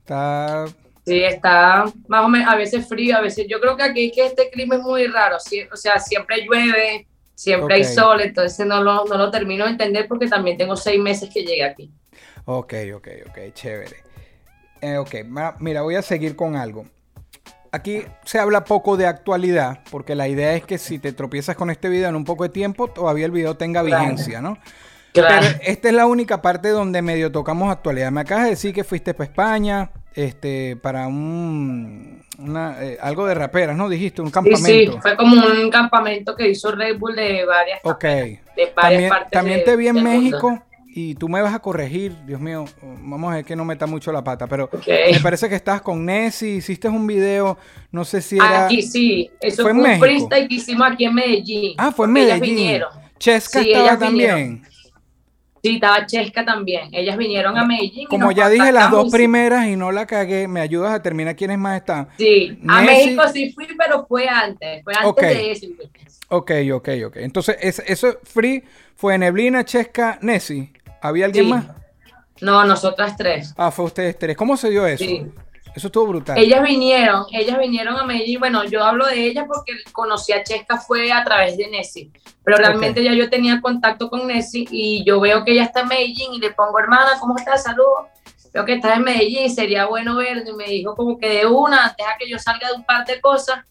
Está... 0.05 0.67
Sí, 1.07 1.23
está 1.23 1.85
más 2.09 2.25
o 2.25 2.29
menos, 2.29 2.53
a 2.53 2.57
veces 2.57 2.87
frío, 2.87 3.17
a 3.17 3.21
veces, 3.21 3.47
yo 3.49 3.61
creo 3.61 3.77
que 3.77 3.83
aquí 3.83 4.11
que 4.11 4.27
este 4.27 4.51
clima 4.51 4.77
es 4.77 4.83
muy 4.83 5.07
raro, 5.07 5.37
o 5.37 5.77
sea, 5.77 5.99
siempre 5.99 6.47
llueve, 6.47 7.07
siempre 7.35 7.75
hay 7.75 7.85
sol, 7.85 8.23
entonces 8.23 8.67
no 8.67 8.83
lo, 8.83 9.05
no 9.05 9.19
lo 9.19 9.31
termino 9.31 9.65
de 9.65 9.73
entender 9.73 10.09
porque 10.09 10.29
también 10.29 10.57
tengo 10.57 10.77
seis 10.77 10.99
meses 11.01 11.29
que 11.33 11.43
llegué 11.43 11.65
aquí. 11.65 11.91
Ok, 12.47 12.75
ok, 12.95 13.09
ok, 13.29 13.39
chévere. 13.53 13.97
Eh, 14.81 14.97
ok, 14.97 15.15
mira, 15.61 15.83
voy 15.83 15.97
a 15.97 16.03
seguir 16.03 16.37
con 16.37 16.57
algo. 16.57 16.87
Aquí 17.71 18.03
se 18.25 18.39
habla 18.39 18.65
poco 18.65 18.97
de 18.97 19.07
actualidad, 19.07 19.81
porque 19.91 20.15
la 20.15 20.29
idea 20.29 20.55
es 20.55 20.65
que 20.65 20.79
si 20.79 20.99
te 20.99 21.13
tropiezas 21.13 21.57
con 21.57 21.71
este 21.71 21.89
video 21.89 22.09
en 22.09 22.17
un 22.17 22.25
poco 22.25 22.45
de 22.45 22.51
tiempo, 22.51 22.89
todavía 22.89 23.27
el 23.27 23.33
video 23.33 23.57
tenga 23.57 23.83
vigencia, 23.83 24.41
¿no? 24.41 24.59
Claro. 25.15 25.47
Pero 25.47 25.59
esta 25.63 25.89
es 25.89 25.95
la 25.95 26.07
única 26.07 26.43
parte 26.43 26.69
donde 26.71 27.01
medio 27.01 27.31
tocamos 27.33 27.71
actualidad. 27.71 28.11
Me 28.11 28.21
acabas 28.23 28.45
de 28.45 28.51
decir 28.51 28.75
que 28.75 28.83
fuiste 28.85 29.15
para 29.15 29.31
España, 29.31 29.91
este, 30.15 30.77
para 30.77 31.07
un, 31.07 32.23
una, 32.39 32.83
eh, 32.85 32.99
algo 33.01 33.27
de 33.27 33.35
raperas, 33.35 33.77
¿no? 33.77 33.89
Dijiste, 33.89 34.21
un 34.23 34.29
Sí, 34.29 34.33
campamento. 34.33 34.93
sí, 34.93 34.99
fue 35.01 35.17
como 35.17 35.37
un 35.47 35.71
campamento 35.71 36.35
que 36.35 36.49
hizo 36.49 36.73
Red 36.73 36.99
Bull 36.99 37.15
de 37.15 37.45
varias, 37.45 37.81
Ok. 37.85 38.03
de 38.05 38.39
varias 38.57 38.75
También, 38.75 39.09
partes 39.09 39.31
también 39.31 39.59
de- 39.61 39.65
te 39.65 39.77
vi 39.77 39.89
en 39.89 39.95
mundo. 39.97 40.11
México 40.11 40.63
y 40.97 41.15
tú 41.17 41.29
me 41.29 41.43
vas 41.43 41.55
a 41.55 41.59
corregir, 41.61 42.17
Dios 42.27 42.41
mío, 42.41 42.65
vamos 42.83 43.33
a 43.33 43.37
ver 43.37 43.45
que 43.45 43.57
no 43.57 43.65
meta 43.65 43.87
mucho 43.87 44.13
la 44.13 44.23
pata, 44.23 44.47
pero 44.47 44.69
me 44.87 45.21
parece 45.21 45.49
que 45.49 45.55
estabas 45.57 45.83
con 45.83 46.05
Nessie, 46.05 46.57
hiciste 46.57 46.89
un 46.89 47.05
video, 47.07 47.57
no 47.91 48.05
sé 48.05 48.21
si 48.23 48.37
era... 48.37 48.67
Aquí 48.67 48.81
sí, 48.83 49.31
eso 49.41 49.63
¿Fue 49.63 49.73
un 49.73 49.83
México? 49.83 50.05
freestyle 50.07 50.49
que 50.49 50.55
hicimos 50.57 50.89
aquí 50.91 51.05
en 51.05 51.15
Medellín. 51.15 51.75
Ah, 51.79 51.91
fue 51.93 52.07
en 52.07 52.17
ellas 52.17 52.41
Medellín. 52.41 52.57
vinieron. 52.57 52.89
Chesca 53.19 53.61
Sí, 53.63 53.71
estaba 53.71 53.85
ellas 53.87 53.99
también. 53.99 54.37
vinieron. 54.37 54.74
Sí, 55.65 55.77
estaba 55.77 56.05
Chesca 56.05 56.45
también. 56.45 56.91
Ellas 56.93 57.17
vinieron 57.17 57.57
a 57.57 57.65
Medellín. 57.65 58.07
Como 58.09 58.31
ya 58.33 58.51
dije 58.51 58.71
las 58.71 58.91
dos 58.91 59.11
primeras 59.11 59.67
y 59.67 59.77
no 59.77 59.91
la 59.93 60.05
cagué, 60.05 60.47
me 60.47 60.61
ayudas 60.61 60.93
a 60.93 61.01
terminar 61.01 61.35
quiénes 61.37 61.57
más 61.57 61.79
están. 61.79 62.07
Sí, 62.19 62.59
a 62.69 62.83
México 62.83 63.23
sí 63.33 63.51
fui, 63.55 63.67
pero 63.79 64.05
fue 64.07 64.29
antes. 64.29 64.85
Fue 64.85 64.93
antes 64.93 65.11
Ok. 65.11 65.21
de 65.23 65.53
eso. 65.53 65.67
Ok, 66.29 66.51
ok, 66.75 66.89
ok. 67.07 67.17
Entonces, 67.17 67.57
es- 67.63 67.83
eso 67.87 68.19
free 68.25 68.63
fue 68.95 69.17
Neblina, 69.17 69.65
Chesca, 69.65 70.19
Nessie. 70.21 70.71
¿Había 71.01 71.25
alguien 71.25 71.47
Sí. 71.47 71.51
más? 71.51 71.65
No, 72.43 72.63
nosotras 72.67 73.17
tres. 73.17 73.55
Ah, 73.57 73.71
fue 73.71 73.87
ustedes 73.87 74.19
tres. 74.19 74.37
¿Cómo 74.37 74.59
se 74.59 74.69
dio 74.69 74.87
eso? 74.87 75.03
Sí. 75.03 75.25
Eso 75.75 75.89
estuvo 75.89 76.07
brutal. 76.07 76.39
Ellas 76.39 76.63
vinieron, 76.63 77.27
ellas 77.33 77.59
vinieron 77.59 77.97
a 77.97 78.05
Medellín. 78.05 78.39
Bueno, 78.39 78.65
yo 78.65 78.85
hablo 78.85 79.07
de 79.07 79.27
ellas 79.27 79.45
porque 79.49 79.73
conocí 79.93 80.33
a 80.33 80.45
Chesca 80.45 80.79
fue 80.79 81.11
a 81.11 81.25
través 81.25 81.57
de 81.57 81.69
Nessie, 81.69 82.13
pero 82.45 82.59
realmente 82.59 83.03
ya 83.03 83.13
yo 83.13 83.29
tenía 83.29 83.61
contacto 83.61 84.09
con 84.09 84.27
Nessie 84.27 84.69
y 84.71 85.05
yo 85.05 85.19
veo 85.19 85.45
que 85.45 85.53
ella 85.53 85.65
está 85.65 85.81
en 85.81 85.89
Medellín 85.89 86.35
y 86.35 86.39
le 86.39 86.53
pongo, 86.53 86.79
hermana, 86.79 87.19
¿cómo 87.19 87.37
estás? 87.37 87.65
Saludos. 87.65 88.07
Veo 88.53 88.65
que 88.65 88.75
estás 88.75 88.97
en 88.97 89.03
Medellín, 89.03 89.51
sería 89.51 89.87
bueno 89.87 90.15
verte. 90.15 90.51
Y 90.51 90.55
me 90.55 90.67
dijo 90.67 90.95
como 90.95 91.19
que 91.19 91.29
de 91.29 91.47
una, 91.47 91.93
deja 91.99 92.17
que 92.19 92.29
yo 92.29 92.39
salga 92.39 92.69
de 92.69 92.75
un 92.75 92.85
par 92.85 93.05
de 93.05 93.21
cosas 93.21 93.65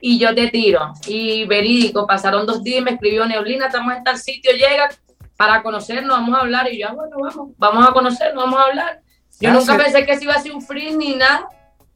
y 0.00 0.16
yo 0.16 0.32
te 0.32 0.46
tiro. 0.48 0.92
Y 1.08 1.44
verídico, 1.46 2.06
pasaron 2.06 2.46
dos 2.46 2.62
días 2.62 2.80
y 2.80 2.84
me 2.84 2.92
escribió 2.92 3.26
Neolina, 3.26 3.66
estamos 3.66 3.96
en 3.96 4.04
tal 4.04 4.16
sitio, 4.16 4.52
llega 4.52 4.90
para 5.36 5.60
conocernos, 5.64 6.16
vamos 6.16 6.38
a 6.38 6.42
hablar. 6.42 6.72
Y 6.72 6.78
yo, 6.78 6.88
ah, 6.88 6.92
bueno, 6.92 7.16
vamos, 7.20 7.50
vamos 7.58 7.88
a 7.88 7.92
conocernos, 7.92 8.44
vamos 8.44 8.60
a 8.60 8.64
hablar. 8.64 9.02
Yo 9.40 9.50
Ah, 9.50 9.52
nunca 9.52 9.72
sí. 9.76 9.78
pensé 9.82 10.06
que 10.06 10.16
se 10.16 10.24
iba 10.24 10.34
a 10.34 10.40
ser 10.42 10.52
un 10.52 10.62
free 10.62 10.92
ni 10.96 11.14
nada. 11.14 11.46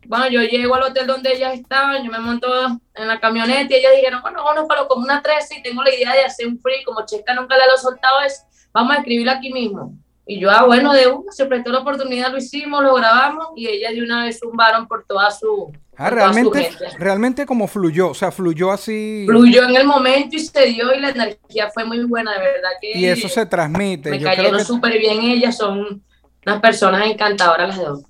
Bueno, 0.07 0.29
yo 0.29 0.41
llego 0.43 0.75
al 0.75 0.83
hotel 0.83 1.07
donde 1.07 1.33
ellas 1.33 1.55
estaban, 1.55 2.03
yo 2.05 2.11
me 2.11 2.19
monto 2.19 2.49
en 2.95 3.07
la 3.09 3.21
camioneta 3.21 3.73
y 3.75 3.79
ellas 3.79 3.93
dijeron, 3.97 4.21
bueno, 4.21 4.43
vámonos 4.43 4.67
para 4.69 4.85
como 4.87 5.05
una 5.05 5.23
13 5.23 5.59
y 5.59 5.63
tengo 5.63 5.83
la 5.83 5.95
idea 5.95 6.13
de 6.13 6.25
hacer 6.25 6.49
un 6.49 6.59
free, 6.61 6.83
como 6.85 7.07
Checa 7.07 7.35
nunca 7.35 7.57
le 7.57 7.63
lo 7.71 7.77
soltado 7.79 8.21
eso, 8.27 8.43
vamos 8.73 8.95
a 8.97 8.99
escribirlo 8.99 9.31
aquí 9.31 9.53
mismo. 9.53 9.95
Y 10.27 10.41
yo, 10.41 10.51
ah, 10.51 10.65
bueno, 10.65 10.93
de 10.93 11.07
una, 11.07 11.31
se 11.31 11.47
prestó 11.47 11.71
la 11.71 11.81
oportunidad, 11.81 12.31
lo 12.33 12.39
hicimos, 12.39 12.83
lo 12.83 12.95
grabamos 12.95 13.49
y 13.57 13.69
ellas 13.69 13.93
de 13.93 14.03
una 14.03 14.25
vez 14.25 14.41
zumbaron 14.41 14.89
por 14.89 15.05
toda 15.07 15.31
su, 15.31 15.73
Ah, 15.97 16.09
por 16.09 16.19
toda 16.19 16.33
su 16.33 16.51
realmente, 16.51 16.71
realmente 16.99 17.47
como 17.47 17.69
fluyó, 17.69 18.09
o 18.11 18.15
sea, 18.15 18.33
fluyó 18.33 18.73
así. 18.73 19.25
Fluyó 19.27 19.65
en 19.69 19.77
el 19.77 19.85
momento 19.87 20.35
y 20.35 20.41
se 20.41 20.67
dio 20.67 20.93
y 20.95 21.01
la 21.01 21.11
energía 21.11 21.71
fue 21.73 21.85
muy 21.85 22.03
buena, 22.05 22.33
de 22.33 22.39
verdad 22.39 22.71
que 22.81 22.99
Y 22.99 23.07
eso 23.07 23.29
se 23.29 23.47
transmite. 23.47 24.11
me 24.11 24.19
Yo 24.19 24.27
cayeron 24.27 24.65
súper 24.65 24.99
bien 24.99 25.21
ellas, 25.23 25.57
son 25.57 26.03
unas 26.47 26.61
personas 26.61 27.07
encantadoras 27.07 27.69
las 27.77 27.79
dos. 27.79 28.03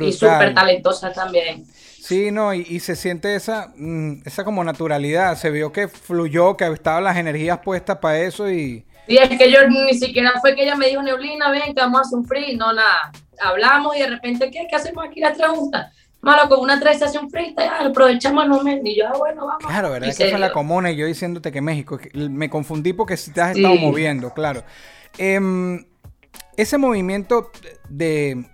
Y 0.00 0.12
súper 0.12 0.48
brutal. 0.48 0.54
talentosas 0.54 1.14
también. 1.14 1.64
Sí, 1.66 2.30
no, 2.30 2.52
y, 2.54 2.60
y 2.68 2.80
se 2.80 2.96
siente 2.96 3.34
esa, 3.34 3.72
mm, 3.76 4.22
esa 4.24 4.44
como 4.44 4.64
naturalidad. 4.64 5.36
Se 5.36 5.50
vio 5.50 5.70
que 5.72 5.88
fluyó, 5.88 6.56
que 6.56 6.66
estaban 6.66 7.04
las 7.04 7.16
energías 7.16 7.58
puestas 7.60 7.98
para 7.98 8.20
eso 8.20 8.50
y. 8.50 8.84
Sí, 9.06 9.18
es 9.18 9.36
que 9.36 9.50
yo 9.50 9.68
ni 9.68 9.94
siquiera 9.94 10.32
fue 10.40 10.54
que 10.54 10.62
ella 10.62 10.76
me 10.76 10.88
dijo, 10.88 11.02
Neblina, 11.02 11.50
ven, 11.50 11.74
que 11.74 11.80
vamos 11.80 11.98
a 11.98 12.02
hacer 12.02 12.18
un 12.18 12.24
free. 12.26 12.56
No, 12.56 12.72
nada. 12.72 13.10
Hablamos 13.40 13.96
y 13.96 14.00
de 14.00 14.06
repente, 14.08 14.50
¿qué? 14.50 14.66
¿Qué 14.70 14.76
hacemos 14.76 15.04
aquí 15.04 15.20
la 15.20 15.34
pregunta? 15.34 15.92
Malo, 16.20 16.48
con 16.48 16.60
una 16.60 16.78
13 16.78 17.04
hace 17.06 17.18
un 17.18 17.28
free, 17.28 17.52
ya, 17.58 17.80
aprovechamos 17.86 18.44
el 18.44 18.50
momento. 18.50 18.88
Y 18.88 18.96
yo, 18.98 19.08
ah, 19.08 19.18
bueno, 19.18 19.44
vamos. 19.46 19.64
Claro, 19.66 19.90
¿verdad? 19.90 20.08
Es 20.08 20.16
que 20.16 20.30
fue 20.30 20.38
la 20.38 20.52
comuna 20.52 20.90
y 20.92 20.96
yo 20.96 21.06
diciéndote 21.06 21.50
que 21.50 21.60
México. 21.60 21.98
Me 22.14 22.48
confundí 22.48 22.92
porque 22.92 23.16
si 23.16 23.32
te 23.32 23.40
has 23.40 23.54
Sí. 23.54 23.60
estado 23.60 23.74
moviendo, 23.76 24.32
claro. 24.32 24.62
Em, 25.18 25.84
ese 26.56 26.78
movimiento 26.78 27.50
de. 27.88 28.44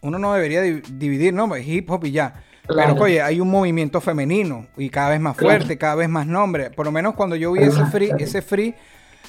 Uno 0.00 0.18
no 0.18 0.32
debería 0.34 0.62
di- 0.62 0.82
dividir, 0.92 1.32
¿no? 1.32 1.56
Hip 1.56 1.90
hop 1.90 2.04
y 2.06 2.10
ya. 2.12 2.42
Claro. 2.66 2.92
Pero, 2.94 3.04
oye, 3.04 3.22
hay 3.22 3.40
un 3.40 3.50
movimiento 3.50 4.00
femenino 4.00 4.66
y 4.76 4.88
cada 4.90 5.10
vez 5.10 5.20
más 5.20 5.36
Claro. 5.36 5.58
fuerte, 5.58 5.78
cada 5.78 5.94
vez 5.96 6.08
más 6.08 6.26
nombre. 6.26 6.70
Por 6.70 6.86
lo 6.86 6.92
menos 6.92 7.14
cuando 7.14 7.36
yo 7.36 7.52
vi 7.52 7.62
ese 7.62 7.84
free, 7.86 8.10
ese 8.18 8.40
free, 8.42 8.74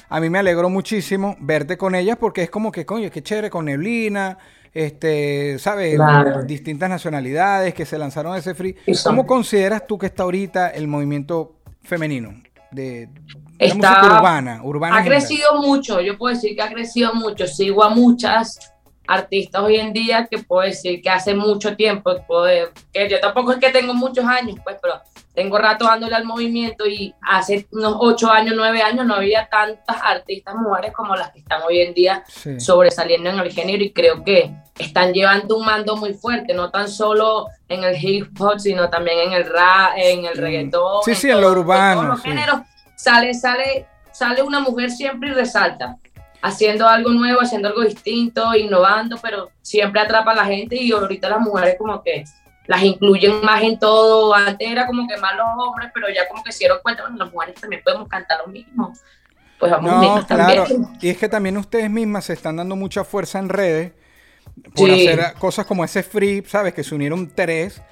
a 0.08 0.20
mí 0.20 0.30
me 0.30 0.38
alegró 0.38 0.68
muchísimo 0.70 1.36
verte 1.40 1.76
con 1.76 1.94
ellas 1.94 2.16
porque 2.18 2.42
es 2.42 2.50
como 2.50 2.70
que, 2.72 2.86
coño, 2.86 3.10
qué 3.10 3.22
chévere 3.22 3.50
con 3.50 3.64
Neblina, 3.66 4.38
este, 4.72 5.58
¿sabes? 5.58 5.96
Claro. 5.96 6.42
Distintas 6.44 6.88
nacionalidades 6.90 7.74
que 7.74 7.84
se 7.86 7.98
lanzaron 7.98 8.34
a 8.34 8.38
ese 8.38 8.54
free. 8.54 8.76
¿Cómo 9.04 9.26
consideras 9.26 9.86
tú 9.86 9.98
que 9.98 10.06
está 10.06 10.24
ahorita 10.24 10.68
el 10.70 10.86
movimiento 10.88 11.56
femenino 11.82 12.34
de 12.70 13.08
la 13.58 13.66
Está- 13.66 13.90
música 13.90 14.16
urbana? 14.18 14.60
urbana 14.62 14.96
Ha 14.96 14.98
en 14.98 15.04
general? 15.04 15.22
crecido 15.26 15.54
mucho, 15.62 16.00
yo 16.00 16.18
puedo 16.18 16.34
decir 16.34 16.54
que 16.56 16.62
ha 16.62 16.68
crecido 16.72 17.14
mucho. 17.14 17.46
Sigo 17.46 17.84
a 17.84 17.88
muchas 17.90 18.72
artistas 19.06 19.62
hoy 19.62 19.76
en 19.76 19.92
día 19.92 20.26
que 20.30 20.38
puedo 20.38 20.62
decir 20.66 21.02
que 21.02 21.10
hace 21.10 21.34
mucho 21.34 21.76
tiempo, 21.76 22.14
puedo- 22.26 22.70
que 22.92 23.08
yo 23.08 23.20
tampoco 23.20 23.52
es 23.52 23.58
que 23.58 23.70
tengo 23.70 23.92
muchos 23.92 24.24
años, 24.24 24.56
pues, 24.64 24.76
pero 24.80 24.94
tengo 25.34 25.58
rato 25.58 25.84
dándole 25.84 26.14
al 26.14 26.24
movimiento 26.24 26.86
y 26.86 27.12
hace 27.20 27.66
unos 27.72 27.96
ocho 27.98 28.30
años, 28.30 28.54
nueve 28.56 28.80
años 28.80 29.04
no 29.04 29.14
había 29.16 29.46
tantas 29.50 29.96
artistas 30.02 30.54
mujeres 30.54 30.92
como 30.94 31.14
las 31.16 31.32
que 31.32 31.40
están 31.40 31.60
hoy 31.68 31.80
en 31.80 31.92
día 31.92 32.24
Sí. 32.28 32.58
sobresaliendo 32.60 33.28
en 33.30 33.40
el 33.40 33.52
género 33.52 33.82
y 33.84 33.92
creo 33.92 34.24
que 34.24 34.54
están 34.78 35.12
llevando 35.12 35.58
un 35.58 35.66
mando 35.66 35.96
muy 35.96 36.14
fuerte, 36.14 36.54
no 36.54 36.70
tan 36.70 36.88
solo 36.88 37.48
en 37.68 37.84
el 37.84 37.96
hip 38.02 38.40
hop, 38.40 38.58
sino 38.58 38.88
también 38.88 39.18
en 39.18 39.32
el 39.34 39.44
rap, 39.44 39.92
en 39.96 40.24
el 40.24 40.36
reggaetón. 40.36 41.02
Sí, 41.04 41.14
sí, 41.14 41.30
en 41.30 41.40
lo 41.40 41.50
urbano, 41.50 41.94
todos 42.00 42.06
los 42.14 42.22
sí. 42.22 42.28
géneros. 42.28 42.60
Sale, 43.04 43.34
sale, 43.34 43.86
sale 44.12 44.42
una 44.42 44.60
mujer 44.60 44.90
siempre 44.90 45.28
y 45.28 45.32
resalta, 45.32 45.96
haciendo 46.40 46.88
algo 46.88 47.10
nuevo, 47.10 47.40
haciendo 47.42 47.68
algo 47.68 47.82
distinto, 47.82 48.54
innovando, 48.54 49.18
pero 49.20 49.50
siempre 49.60 50.00
atrapa 50.00 50.32
a 50.32 50.36
la 50.36 50.44
gente 50.46 50.74
y 50.76 50.90
ahorita 50.90 51.28
las 51.28 51.40
mujeres 51.40 51.76
como 51.78 52.02
que 52.02 52.24
las 52.66 52.82
incluyen 52.82 53.44
más 53.44 53.62
en 53.62 53.78
todo. 53.78 54.32
Antes 54.34 54.70
era 54.70 54.86
como 54.86 55.06
que 55.06 55.18
más 55.18 55.36
los 55.36 55.46
hombres, 55.58 55.90
pero 55.92 56.06
ya 56.08 56.26
como 56.28 56.42
que 56.42 56.50
se 56.50 56.60
dieron 56.60 56.78
cuenta, 56.82 57.02
bueno, 57.02 57.18
las 57.18 57.30
mujeres 57.30 57.60
también 57.60 57.82
podemos 57.84 58.08
cantar 58.08 58.38
lo 58.46 58.50
mismo. 58.50 58.94
Pues 59.58 59.70
vamos 59.70 59.90
No, 59.92 60.26
claro. 60.26 60.64
también. 60.64 60.88
Y 61.02 61.10
es 61.10 61.18
que 61.18 61.28
también 61.28 61.58
ustedes 61.58 61.90
mismas 61.90 62.24
se 62.24 62.32
están 62.32 62.56
dando 62.56 62.74
mucha 62.74 63.04
fuerza 63.04 63.38
en 63.38 63.50
redes 63.50 63.92
por 64.74 64.88
Sí. 64.88 65.06
hacer 65.08 65.34
cosas 65.38 65.66
como 65.66 65.84
ese 65.84 66.02
free, 66.02 66.42
¿sabes? 66.46 66.72
Que 66.72 66.82
se 66.82 66.94
unieron 66.94 67.30
tres. 67.34 67.82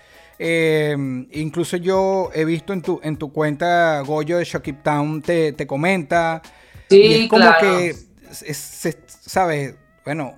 Eh, 0.44 0.96
incluso 1.32 1.76
yo 1.76 2.30
he 2.34 2.44
visto 2.44 2.72
en 2.72 2.82
tu, 2.82 2.98
en 3.02 3.16
tu 3.16 3.32
cuenta, 3.32 4.00
Goyo 4.00 4.38
de 4.38 4.44
Shockip 4.44 4.82
Town 4.82 5.22
te, 5.22 5.52
te 5.52 5.66
comenta. 5.66 6.42
y 6.90 6.94
Sí, 6.94 7.14
es 7.24 7.28
como 7.30 7.42
claro. 7.42 7.58
que, 7.60 7.88
es- 7.90 8.82
es- 8.86 8.96
¿sabes? 9.08 9.76
Bueno, 10.04 10.34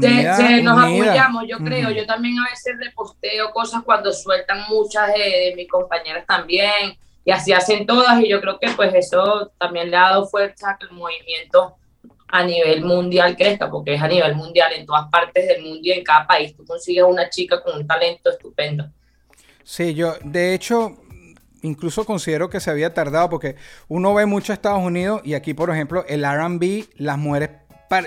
Se- 0.00 0.62
nos 0.62 0.78
apoyamos, 0.84 1.44
yo 1.48 1.58
creo. 1.58 1.88
Ujú. 1.88 1.98
Yo 1.98 2.06
también 2.06 2.38
a 2.38 2.48
veces 2.48 2.76
reposteo 2.78 3.50
cosas 3.50 3.82
cuando 3.82 4.12
sueltan 4.12 4.60
muchas 4.68 5.08
de, 5.08 5.18
de 5.18 5.52
mis 5.56 5.68
compañeras 5.68 6.24
también. 6.26 6.96
Y 7.24 7.30
así 7.32 7.52
hacen 7.52 7.84
todas. 7.84 8.22
Y 8.22 8.28
yo 8.28 8.40
creo 8.40 8.58
que 8.60 8.70
pues 8.70 8.94
eso 8.94 9.50
también 9.58 9.90
le 9.90 9.96
ha 9.96 10.02
dado 10.10 10.26
fuerza 10.28 10.70
a 10.70 10.78
que 10.78 10.86
el 10.86 10.92
movimiento 10.92 11.74
a 12.28 12.44
nivel 12.44 12.84
mundial 12.84 13.36
crezca, 13.36 13.68
porque 13.70 13.94
es 13.94 14.02
a 14.02 14.06
nivel 14.06 14.34
mundial 14.36 14.72
en 14.72 14.86
todas 14.86 15.08
partes 15.10 15.48
del 15.48 15.62
mundo 15.62 15.80
y 15.82 15.90
en 15.92 16.04
cada 16.04 16.26
país. 16.26 16.54
Tú 16.56 16.64
consigues 16.64 17.02
una 17.02 17.28
chica 17.28 17.60
con 17.62 17.74
un 17.76 17.86
talento 17.86 18.30
estupendo. 18.30 18.84
Sí, 19.68 19.92
yo, 19.92 20.14
de 20.24 20.54
hecho, 20.54 20.96
incluso 21.60 22.06
considero 22.06 22.48
que 22.48 22.58
se 22.58 22.70
había 22.70 22.94
tardado 22.94 23.28
porque 23.28 23.56
uno 23.88 24.14
ve 24.14 24.24
mucho 24.24 24.54
Estados 24.54 24.82
Unidos 24.82 25.20
y 25.24 25.34
aquí, 25.34 25.52
por 25.52 25.68
ejemplo, 25.68 26.06
el 26.08 26.24
RB, 26.24 26.88
las 26.96 27.18
mujeres, 27.18 27.50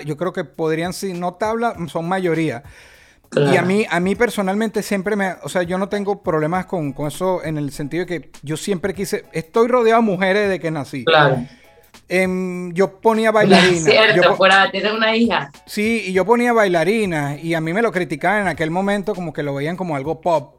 yo 0.04 0.16
creo 0.16 0.32
que 0.32 0.42
podrían, 0.42 0.92
si 0.92 1.12
no 1.12 1.34
tabla, 1.34 1.76
son 1.86 2.08
mayoría. 2.08 2.64
Y 3.36 3.56
a 3.56 3.62
mí, 3.62 3.86
a 3.88 4.00
mí 4.00 4.16
personalmente 4.16 4.82
siempre 4.82 5.14
me, 5.14 5.36
o 5.44 5.48
sea, 5.48 5.62
yo 5.62 5.78
no 5.78 5.88
tengo 5.88 6.24
problemas 6.24 6.66
con, 6.66 6.92
con 6.92 7.06
eso 7.06 7.44
en 7.44 7.56
el 7.58 7.70
sentido 7.70 8.06
de 8.06 8.20
que 8.20 8.30
yo 8.42 8.56
siempre 8.56 8.92
quise, 8.92 9.26
estoy 9.32 9.68
rodeado 9.68 10.02
de 10.02 10.06
mujeres 10.06 10.48
desde 10.48 10.58
que 10.58 10.72
nací. 10.72 11.04
Claro. 11.04 11.46
Em, 12.08 12.72
yo 12.72 13.00
ponía 13.00 13.30
bailarinas. 13.30 13.84
Cierto, 13.84 14.20
yo 14.20 14.34
fuera, 14.34 14.68
tienes 14.72 14.92
una 14.92 15.14
hija. 15.14 15.52
Sí, 15.66 16.06
y 16.08 16.12
yo 16.12 16.26
ponía 16.26 16.52
bailarinas 16.52 17.38
y 17.40 17.54
a 17.54 17.60
mí 17.60 17.72
me 17.72 17.82
lo 17.82 17.92
criticaban 17.92 18.40
en 18.42 18.48
aquel 18.48 18.72
momento 18.72 19.14
como 19.14 19.32
que 19.32 19.44
lo 19.44 19.54
veían 19.54 19.76
como 19.76 19.94
algo 19.94 20.20
pop. 20.20 20.56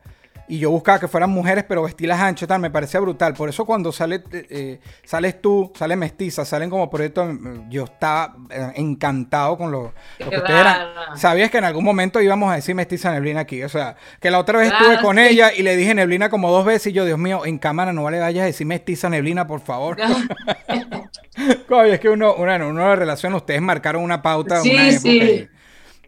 Y 0.53 0.59
yo 0.59 0.69
buscaba 0.69 0.99
que 0.99 1.07
fueran 1.07 1.31
mujeres, 1.31 1.63
pero 1.67 1.81
vestidas 1.81 2.19
ancho, 2.19 2.45
tal, 2.45 2.59
me 2.59 2.69
parecía 2.69 2.99
brutal. 2.99 3.33
Por 3.33 3.49
eso 3.49 3.65
cuando 3.65 3.91
sale, 3.91 4.17
eh, 4.31 4.45
eh, 4.51 4.79
sales 5.03 5.41
tú, 5.41 5.71
sale 5.75 5.95
Mestiza, 5.95 6.45
salen 6.45 6.69
como 6.69 6.91
proyectos, 6.91 7.33
mm, 7.33 7.69
yo 7.71 7.85
estaba 7.85 8.35
eh, 8.51 8.73
encantado 8.75 9.57
con 9.57 9.71
lo, 9.71 9.93
lo 10.19 10.29
que 10.29 10.37
ustedes 10.37 10.59
eran. 10.59 11.17
Sabías 11.17 11.49
que 11.49 11.57
en 11.57 11.63
algún 11.63 11.83
momento 11.83 12.21
íbamos 12.21 12.51
a 12.51 12.55
decir 12.55 12.75
Mestiza 12.75 13.11
Neblina 13.11 13.39
aquí. 13.39 13.63
O 13.63 13.69
sea, 13.69 13.95
que 14.19 14.29
la 14.29 14.37
otra 14.37 14.59
vez 14.59 14.69
Claro, 14.69 14.85
estuve 14.91 15.01
con 15.03 15.15
sí. 15.17 15.23
ella 15.23 15.51
y 15.57 15.63
le 15.63 15.75
dije 15.75 15.95
Neblina 15.95 16.29
como 16.29 16.51
dos 16.51 16.65
veces 16.65 16.87
y 16.87 16.93
yo, 16.93 17.03
Dios 17.05 17.17
mío, 17.17 17.45
en 17.45 17.57
cámara 17.57 17.91
no 17.91 18.03
vale 18.03 18.19
vayas 18.19 18.43
a 18.43 18.45
decir 18.45 18.67
Mestiza 18.67 19.09
Neblina, 19.09 19.47
por 19.47 19.59
favor. 19.61 19.97
Coño, 21.67 21.83
es 21.93 21.99
que 21.99 22.09
uno, 22.09 22.35
uno, 22.35 22.69
uno 22.69 22.89
de 22.89 22.95
relación, 22.95 23.33
ustedes 23.33 23.61
marcaron 23.61 24.03
una 24.03 24.21
pauta, 24.21 24.61
Sí, 24.61 24.71
una 24.71 24.83
época. 24.87 24.99
sí. 25.01 25.47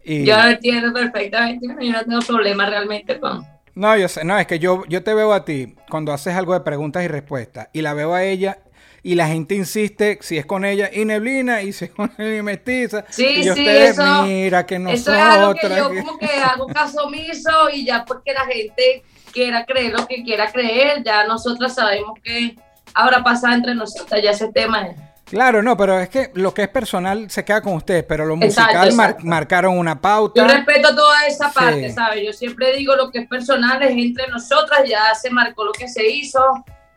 y- 0.04 0.24
Yo 0.26 0.38
lo 0.38 0.50
entiendo 0.50 0.94
perfectamente. 0.94 1.66
Yo 1.82 1.94
no 1.94 2.04
tengo 2.06 2.20
problema 2.20 2.70
realmente 2.70 3.20
con. 3.20 3.44
No, 3.76 3.96
yo 3.98 4.08
sé, 4.08 4.24
no, 4.24 4.38
es 4.38 4.48
que 4.48 4.58
yo, 4.60 4.84
yo 4.88 5.04
te 5.04 5.14
veo 5.14 5.34
a 5.34 5.46
ti 5.46 5.76
cuando 5.90 6.14
haces 6.14 6.36
algo 6.36 6.54
de 6.54 6.62
preguntas 6.62 7.04
y 7.04 7.08
respuestas 7.08 7.68
y 7.74 7.82
la 7.82 7.94
veo 7.94 8.14
a 8.14 8.24
ella 8.24 8.60
y 9.04 9.14
la 9.16 9.28
gente 9.28 9.54
insiste 9.54 10.18
si 10.22 10.38
es 10.38 10.46
con 10.48 10.66
ella 10.66 10.90
y 10.92 11.06
Neblina 11.06 11.62
y 11.62 11.72
si 11.74 11.86
es 11.86 11.92
con 11.92 12.12
ella 12.18 12.38
y 12.38 12.42
Mestiza. 12.42 13.06
Sí, 13.10 13.28
y 13.36 13.44
yo, 13.44 13.54
sí, 13.54 13.60
ustedes, 13.62 13.92
eso- 13.92 14.24
mira 14.24 14.66
que 14.66 14.76
Eso 14.76 15.14
es 15.14 15.20
algo 15.22 15.54
que 15.54 15.70
yo 15.76 15.90
que- 15.92 16.00
como 16.04 16.18
que 16.18 16.26
hago 16.26 16.68
caso 16.68 17.04
omiso 17.04 17.70
y 17.72 17.86
ya 17.86 18.04
porque 18.06 18.34
la 18.34 18.46
gente 18.46 19.04
quiera 19.32 19.66
creer 19.66 19.92
lo 19.94 20.08
que 20.08 20.24
quiera 20.24 20.52
creer, 20.52 21.04
ya 21.04 21.26
nosotras 21.26 21.76
sabemos 21.76 22.18
que 22.24 22.56
ahora 22.94 23.22
pasa 23.24 23.54
entre 23.54 23.76
nosotras, 23.76 24.22
ya 24.24 24.32
ese 24.32 24.52
tema 24.52 24.88
es. 24.88 24.96
Claro, 25.26 25.64
no, 25.64 25.76
pero 25.76 26.00
es 26.00 26.08
que 26.10 26.32
lo 26.36 26.54
que 26.54 26.64
es 26.64 26.70
personal 26.70 27.30
se 27.32 27.44
queda 27.44 27.62
con 27.62 27.74
ustedes, 27.74 28.04
pero 28.04 28.26
lo 28.26 28.36
Exacto, 28.36 28.62
musical 28.74 28.94
mar- 28.94 29.10
exacto. 29.10 29.28
marcaron 29.28 29.78
una 29.78 30.00
pauta. 30.00 30.40
Yo 30.42 30.48
respeto 30.48 30.96
toda 30.96 31.26
esa 31.26 31.50
Sí. 31.50 31.56
parte, 31.56 31.92
¿sabes? 31.92 32.24
Yo 32.24 32.32
siempre 32.32 32.76
digo 32.76 32.96
lo 32.96 33.10
que 33.10 33.20
es 33.20 33.28
personal 33.28 33.82
es 33.82 33.92
entre 33.92 34.28
nosotras, 34.28 34.82
ya 34.88 35.14
se 35.16 35.30
marcó 35.32 35.66
lo 35.66 35.72
que 35.72 35.88
se 35.88 36.08
hizo. 36.08 36.40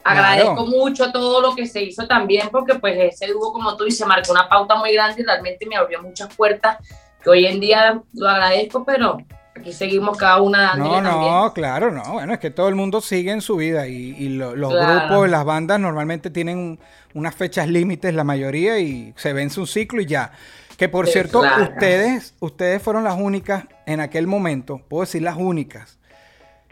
Agradezco 0.05 0.55
Claro. 0.55 0.67
mucho 0.71 1.11
todo 1.11 1.41
lo 1.41 1.55
que 1.57 1.67
se 1.67 1.83
hizo 1.83 2.07
también, 2.07 2.49
porque 2.51 2.75
pues 2.77 2.97
ese 2.99 3.33
dúo, 3.33 3.53
como 3.53 3.77
tú 3.77 3.85
dices, 3.85 4.07
marcó 4.07 4.31
una 4.33 4.49
pauta 4.49 4.75
muy 4.77 4.93
grande 4.93 5.21
y 5.23 5.25
realmente 5.25 5.67
me 5.67 5.77
abrió 5.77 6.03
muchas 6.03 6.33
puertas 6.35 6.79
que 7.23 7.31
hoy 7.31 7.47
en 7.47 7.61
día 7.61 8.01
lo 8.15 8.29
agradezco, 8.29 8.85
pero 8.85 9.19
aquí 9.61 9.73
seguimos 9.73 10.17
cada 10.17 10.41
una 10.41 10.75
No, 10.77 10.91
también. 10.93 11.05
no, 11.05 11.53
claro, 11.55 11.91
no. 11.91 12.13
Bueno, 12.13 12.33
es 12.33 12.39
que 12.39 12.51
todo 12.51 12.69
el 12.69 12.75
mundo 12.75 13.01
sigue 13.01 13.31
en 13.33 13.41
su 13.41 13.57
vida 13.57 13.87
y, 13.87 14.15
y 14.19 14.29
lo- 14.31 14.55
los 14.57 14.73
Claro. 14.73 15.07
grupos, 15.07 15.29
las 15.29 15.45
bandas 15.45 15.79
normalmente 15.81 16.31
tienen 16.31 16.79
unas 17.15 17.35
fechas 17.35 17.69
límites, 17.69 18.15
la 18.15 18.25
mayoría, 18.25 18.79
y 18.79 19.13
se 19.17 19.33
vence 19.33 19.61
un 19.61 19.67
ciclo 19.67 20.01
y 20.01 20.07
ya. 20.07 20.33
Que 20.77 20.89
por 20.89 21.07
Sí, 21.07 21.13
cierto, 21.15 21.41
claro. 21.41 21.65
ustedes, 21.65 22.35
ustedes 22.41 22.81
fueron 22.83 23.03
las 23.05 23.19
únicas 23.19 23.65
en 23.87 24.01
aquel 24.01 24.27
momento, 24.29 24.81
puedo 24.89 25.01
decir 25.03 25.23
las 25.23 25.37
únicas, 25.37 25.98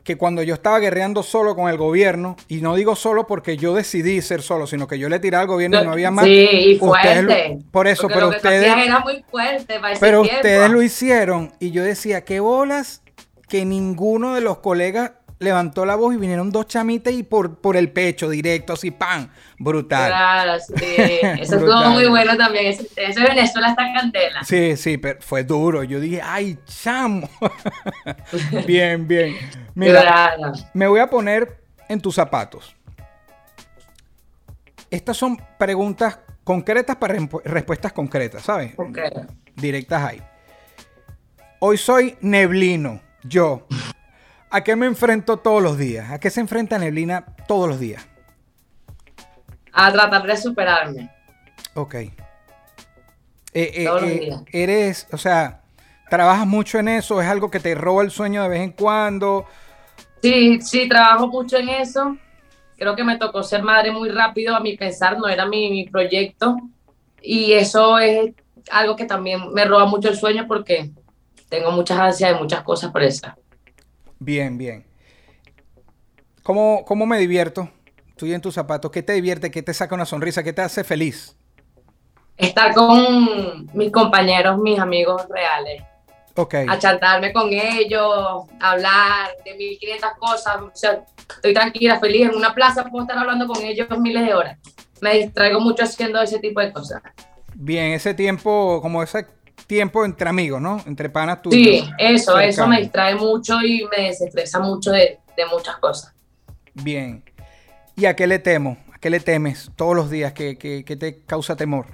que 0.06 0.16
cuando 0.16 0.42
yo 0.44 0.54
estaba 0.54 0.78
guerreando 0.78 1.24
solo 1.24 1.56
con 1.56 1.68
el 1.68 1.76
gobierno, 1.76 2.36
y 2.46 2.60
no 2.60 2.76
digo 2.76 2.94
solo 2.94 3.26
porque 3.26 3.56
yo 3.56 3.74
decidí 3.74 4.22
ser 4.22 4.40
solo, 4.40 4.68
sino 4.68 4.86
que 4.86 5.00
yo 5.00 5.08
le 5.08 5.18
tiré 5.18 5.36
al 5.36 5.48
gobierno 5.48 5.82
y 5.82 5.84
no 5.84 5.90
había 5.90 6.12
más. 6.12 6.24
Sí, 6.26 6.30
y 6.48 6.74
ustedes 6.80 7.24
fuerte. 7.24 7.58
por 7.72 7.88
eso, 7.88 8.02
Porque 8.02 8.14
pero 8.14 8.30
lo 8.30 8.36
ustedes, 8.36 8.70
hacías 8.70 8.86
era 8.86 9.00
muy 9.00 9.24
fuerte 9.28 9.80
para 9.80 9.92
ese 9.92 10.00
pero 10.00 10.22
tiempo. 10.22 10.36
ustedes 10.38 10.70
lo 10.70 10.80
hicieron 10.80 11.52
y 11.58 11.72
yo 11.72 11.82
decía, 11.82 12.24
qué 12.24 12.38
bolas 12.38 13.02
que 13.48 13.64
ninguno 13.64 14.34
de 14.36 14.42
los 14.42 14.58
colegas 14.58 15.10
levantó 15.38 15.84
la 15.84 15.96
voz 15.96 16.14
y 16.14 16.16
vinieron 16.16 16.50
dos 16.50 16.66
chamitas 16.66 17.12
y 17.12 17.22
por, 17.22 17.58
por 17.60 17.76
el 17.76 17.90
pecho 17.92 18.28
directo, 18.30 18.72
así, 18.72 18.90
¡pam! 18.90 19.28
Brutal. 19.58 20.08
Claro, 20.10 20.58
sí. 20.60 20.74
Eso 21.40 21.56
estuvo 21.56 21.90
muy 21.90 22.06
bueno 22.08 22.36
también. 22.36 22.66
Ese, 22.66 22.88
ese 22.96 23.20
Venezuela 23.22 23.68
está 23.70 23.92
candela. 23.92 24.44
Sí, 24.44 24.76
sí, 24.76 24.96
pero 24.98 25.20
fue 25.20 25.44
duro. 25.44 25.82
Yo 25.84 26.00
dije, 26.00 26.20
¡ay, 26.22 26.58
chamo! 26.66 27.28
bien, 28.66 29.06
bien. 29.06 29.36
Mira, 29.74 30.00
Claro. 30.02 30.52
me 30.74 30.86
voy 30.86 31.00
a 31.00 31.08
poner 31.10 31.62
en 31.88 32.00
tus 32.00 32.14
zapatos. 32.14 32.74
Estas 34.90 35.16
son 35.16 35.40
preguntas 35.58 36.18
concretas 36.44 36.96
para 36.96 37.14
respu- 37.16 37.42
respuestas 37.44 37.92
concretas, 37.92 38.42
¿sabes? 38.42 38.72
Ok. 38.76 38.98
directas 39.56 40.02
ahí. 40.02 40.22
Hoy 41.58 41.76
soy 41.76 42.16
Neblino, 42.20 43.00
yo. 43.24 43.66
¿A 44.50 44.62
qué 44.64 44.76
me 44.76 44.86
enfrento 44.86 45.38
todos 45.38 45.62
los 45.62 45.76
días? 45.78 46.10
¿A 46.10 46.18
qué 46.20 46.30
se 46.30 46.40
enfrenta 46.40 46.78
Neblina 46.78 47.24
todos 47.46 47.68
los 47.68 47.80
días? 47.80 48.06
A 49.72 49.92
tratar 49.92 50.26
de 50.26 50.36
superarme. 50.36 51.10
Ok. 51.74 51.94
Eh, 51.94 52.12
eh, 53.54 53.84
Todos 53.84 54.02
los 54.02 54.10
eh, 54.12 54.18
días. 54.20 54.42
eres, 54.52 55.08
o 55.12 55.18
sea, 55.18 55.62
trabajas 56.08 56.46
mucho 56.46 56.78
en 56.78 56.88
eso, 56.88 57.20
es 57.20 57.28
algo 57.28 57.50
que 57.50 57.60
te 57.60 57.74
roba 57.74 58.02
el 58.02 58.10
sueño 58.10 58.42
de 58.42 58.48
vez 58.48 58.60
en 58.62 58.72
cuando. 58.72 59.46
Sí, 60.22 60.60
sí, 60.60 60.88
trabajo 60.88 61.28
mucho 61.28 61.56
en 61.58 61.68
eso. 61.68 62.16
Creo 62.76 62.94
que 62.96 63.04
me 63.04 63.18
tocó 63.18 63.42
ser 63.42 63.62
madre 63.62 63.90
muy 63.92 64.10
rápido, 64.10 64.54
a 64.54 64.60
mi 64.60 64.76
pensar, 64.76 65.18
no 65.18 65.28
era 65.28 65.46
mi, 65.46 65.70
mi 65.70 65.88
proyecto. 65.88 66.56
Y 67.22 67.52
eso 67.52 67.98
es 67.98 68.34
algo 68.70 68.96
que 68.96 69.06
también 69.06 69.52
me 69.52 69.64
roba 69.64 69.86
mucho 69.86 70.08
el 70.08 70.16
sueño 70.16 70.46
porque 70.46 70.92
tengo 71.48 71.70
muchas 71.72 71.98
ansias 71.98 72.32
de 72.32 72.38
muchas 72.38 72.62
cosas 72.62 72.90
por 72.92 73.02
eso. 73.02 73.28
Bien, 74.18 74.56
bien. 74.56 74.84
¿Cómo, 76.42 76.84
cómo 76.84 77.06
me 77.06 77.18
divierto? 77.18 77.68
Tú 78.16 78.26
y 78.26 78.32
en 78.32 78.40
tus 78.40 78.54
zapatos, 78.54 78.90
¿qué 78.90 79.02
te 79.02 79.12
divierte? 79.12 79.50
¿Qué 79.50 79.62
te 79.62 79.74
saca 79.74 79.94
una 79.94 80.06
sonrisa? 80.06 80.42
¿Qué 80.42 80.52
te 80.52 80.62
hace 80.62 80.84
feliz? 80.84 81.36
Estar 82.36 82.74
con 82.74 83.70
mis 83.74 83.90
compañeros, 83.90 84.58
mis 84.58 84.78
amigos 84.78 85.26
reales, 85.28 85.82
Ok. 86.34 86.54
achantarme 86.68 87.32
con 87.32 87.48
ellos, 87.50 88.44
hablar 88.60 89.30
de 89.44 89.54
1500 89.54 90.10
cosas. 90.18 90.56
O 90.60 90.70
sea, 90.74 91.04
estoy 91.36 91.54
tranquila, 91.54 91.98
feliz. 91.98 92.28
En 92.28 92.36
una 92.36 92.54
plaza 92.54 92.84
puedo 92.84 93.04
estar 93.04 93.18
hablando 93.18 93.46
con 93.46 93.62
ellos 93.62 93.88
miles 93.98 94.26
de 94.26 94.34
horas. 94.34 94.58
Me 95.00 95.14
distraigo 95.18 95.60
mucho 95.60 95.84
haciendo 95.84 96.20
ese 96.20 96.38
tipo 96.38 96.60
de 96.60 96.72
cosas. 96.72 97.02
Bien, 97.54 97.92
ese 97.92 98.14
tiempo, 98.14 98.80
como 98.82 99.02
ese 99.02 99.26
tiempo 99.66 100.04
entre 100.04 100.28
amigos, 100.28 100.60
¿no? 100.60 100.82
Entre 100.86 101.08
panas 101.10 101.42
tuyos. 101.42 101.58
Sí, 101.60 101.90
eso, 101.98 102.38
eso 102.38 102.66
me 102.66 102.80
distrae 102.80 103.14
mucho 103.14 103.60
y 103.62 103.84
me 103.96 104.04
desestresa 104.08 104.58
mucho 104.60 104.90
de, 104.92 105.18
de 105.36 105.46
muchas 105.46 105.76
cosas. 105.78 106.12
Bien. 106.74 107.22
¿Y 107.96 108.04
a 108.06 108.14
qué 108.14 108.26
le 108.26 108.38
temo? 108.38 108.76
¿A 108.92 108.98
qué 108.98 109.10
le 109.10 109.20
temes 109.20 109.70
todos 109.76 109.94
los 109.96 110.10
días? 110.10 110.32
¿Qué, 110.32 110.56
qué- 110.58 110.84
qué 110.84 110.96
te 110.96 111.22
causa 111.24 111.56
temor? 111.56 111.86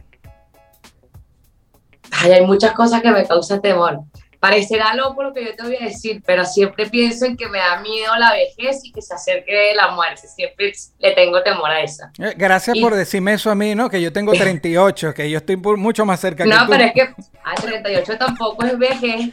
Ay, 2.11 2.33
hay 2.33 2.47
muchas 2.47 2.73
cosas 2.73 3.01
que 3.03 3.11
me 3.11 3.27
causan 3.27 3.61
temor. 3.61 4.01
Parecerá 4.43 4.93
loco 4.97 5.23
lo 5.23 5.33
que 5.33 5.45
yo 5.45 5.55
te 5.55 5.63
voy 5.63 5.77
a 5.77 5.85
decir, 5.85 6.21
pero 6.27 6.45
siempre 6.45 6.91
pienso 6.91 7.27
en 7.27 7.37
que 7.37 7.47
me 7.49 7.59
da 7.59 7.79
miedo 7.81 8.13
la 8.19 8.33
vejez 8.33 8.81
y 8.83 8.91
que 8.91 9.01
se 9.01 9.15
acerque 9.15 9.73
la 9.77 9.93
muerte. 9.93 10.27
Siempre 10.27 10.73
le 10.99 11.13
tengo 11.13 11.41
temor 11.45 11.71
a 11.71 11.81
eso. 11.81 12.03
Eh, 12.19 12.35
Gracias 12.37 12.77
Y- 12.77 12.81
por 12.81 12.93
decirme 12.97 13.35
eso 13.35 13.53
a 13.53 13.55
mí, 13.55 13.77
¿no? 13.77 13.89
Que 13.89 14.03
yo 14.03 14.13
tengo 14.13 14.33
38, 14.37 15.15
que 15.15 15.31
yo 15.31 15.39
estoy 15.39 15.57
mucho 15.57 16.05
más 16.05 16.19
cerca 16.19 16.43
que 16.43 16.51
No, 16.51 16.65
tú. 16.67 16.73
pero 16.73 16.83
es 16.83 16.93
que 16.93 17.03
a 17.03 17.55
38 17.55 18.19
tampoco 18.19 18.67
es 18.67 18.77
vejez. 18.77 19.31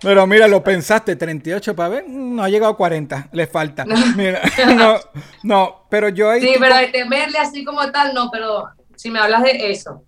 Pero 0.00 0.26
mira, 0.26 0.48
lo 0.48 0.64
pensaste, 0.64 1.14
38 1.14 1.76
para 1.76 1.88
ver, 1.90 2.04
no 2.08 2.42
ha 2.42 2.48
llegado 2.48 2.72
a 2.72 2.76
40, 2.76 3.28
le 3.30 3.46
falta. 3.46 3.84
Mira, 4.16 4.40
no, 4.76 4.96
no, 5.44 5.84
pero 5.88 6.08
yo 6.08 6.30
ahí... 6.30 6.40
Sí, 6.40 6.54
pero 6.58 6.74
de 6.78 6.88
temerle 6.88 7.38
así 7.38 7.64
como 7.64 7.88
tal, 7.92 8.12
no, 8.12 8.28
pero 8.32 8.64
si 8.96 9.08
me 9.08 9.20
hablas 9.20 9.44
de 9.44 9.70
eso. 9.70 10.02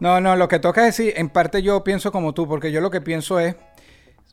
No, 0.00 0.20
no, 0.20 0.34
lo 0.34 0.48
que 0.48 0.58
toca 0.58 0.86
es 0.88 0.96
decir, 0.96 1.14
en 1.16 1.28
parte 1.28 1.62
yo 1.62 1.82
pienso 1.84 2.10
como 2.12 2.34
tú, 2.34 2.46
porque 2.48 2.70
yo 2.72 2.80
lo 2.80 2.90
que 2.90 3.00
pienso 3.00 3.38
es, 3.40 3.54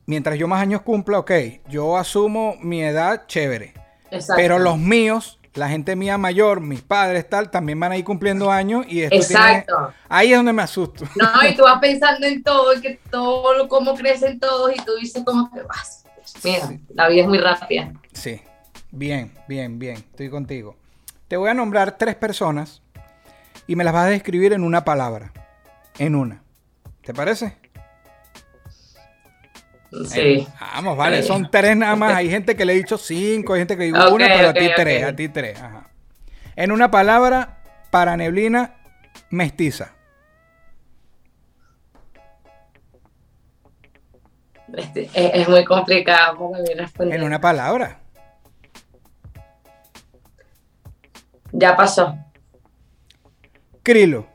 mientras 0.06 0.38
yo 0.38 0.48
más 0.48 0.62
años 0.62 0.82
cumpla, 0.82 1.20
ok, 1.20 1.32
yo 1.70 1.98
asumo 1.98 2.56
mi 2.62 2.82
edad, 2.84 3.26
chévere. 3.28 3.74
Exacto. 4.12 4.34
Pero 4.36 4.60
los 4.60 4.78
míos, 4.78 5.40
la 5.56 5.70
gente 5.70 5.96
mía 5.96 6.18
mayor, 6.18 6.62
mis 6.62 6.82
padres, 6.82 7.30
tal, 7.30 7.50
también 7.52 7.80
van 7.80 7.92
a 7.92 7.98
ir 7.98 8.04
cumpliendo 8.04 8.52
años 8.52 8.86
y 8.88 9.02
esto 9.02 9.18
tiene- 9.20 9.24
Exacto. 9.60 9.94
Ahí 10.10 10.32
es 10.32 10.38
donde 10.38 10.54
me 10.54 10.62
asusto. 10.62 11.06
No, 11.16 11.48
y 11.48 11.56
tú 11.56 11.64
vas 11.64 11.80
pensando 11.80 12.26
en 12.28 12.44
todo, 12.44 12.74
en 12.74 12.82
que 12.82 13.00
todo, 13.10 13.68
cómo 13.68 13.96
crecen 13.96 14.40
todos, 14.40 14.72
y 14.76 14.82
tú 14.84 14.94
dices 15.00 15.24
como 15.24 15.52
que 15.52 15.62
vas. 15.62 16.04
Mira, 16.44 16.72
la 16.90 17.08
vida 17.10 17.22
es 17.24 17.28
muy 17.28 17.38
rápida. 17.38 17.92
Sí, 18.14 18.42
bien, 18.92 19.32
bien, 19.48 19.78
bien, 19.80 19.98
estoy 19.98 20.30
contigo. 20.30 20.76
Te 21.28 21.38
voy 21.38 21.50
a 21.50 21.54
nombrar 21.54 21.98
tres 21.98 22.16
personas 22.16 22.82
y 23.68 23.76
me 23.76 23.84
las 23.84 23.94
vas 23.94 24.06
a 24.06 24.10
describir 24.10 24.54
en 24.54 24.64
una 24.64 24.84
palabra. 24.86 25.32
En 25.98 26.16
una. 26.16 26.42
¿Te 27.04 27.14
parece? 27.14 27.58
Sí. 30.08 30.48
Vamos, 30.60 30.98
vale, 30.98 31.22
Sí. 31.22 31.28
son 31.28 31.50
tres 31.52 31.76
nada 31.78 31.96
más. 31.96 32.16
Hay 32.16 32.30
gente 32.30 32.56
que 32.56 32.66
le 32.66 32.74
he 32.74 32.76
dicho 32.78 32.98
cinco, 32.98 33.54
hay 33.54 33.62
gente 33.62 33.76
que 33.76 33.80
le 33.82 33.86
digo 33.88 34.00
Ok, 34.00 34.14
una, 34.14 34.28
pero 34.28 34.50
a 34.50 34.54
ti 34.54 34.70
tres, 34.76 35.04
a 35.04 35.16
ti 35.16 35.30
tres. 35.30 35.62
Ajá. 35.62 35.90
En 36.56 36.72
una 36.72 36.90
palabra, 36.92 37.60
para 37.92 38.18
neblina, 38.18 38.76
mestiza. 39.30 39.94
Este, 44.76 45.04
es, 45.14 45.32
es 45.42 45.50
muy 45.50 45.64
complicado 45.66 46.50
para 46.52 46.64
mí 46.64 46.74
responder. 46.76 47.20
En 47.20 47.26
una 47.26 47.40
palabra. 47.40 48.00
Ya 51.52 51.76
pasó. 51.76 52.18
Crilo. 53.84 54.33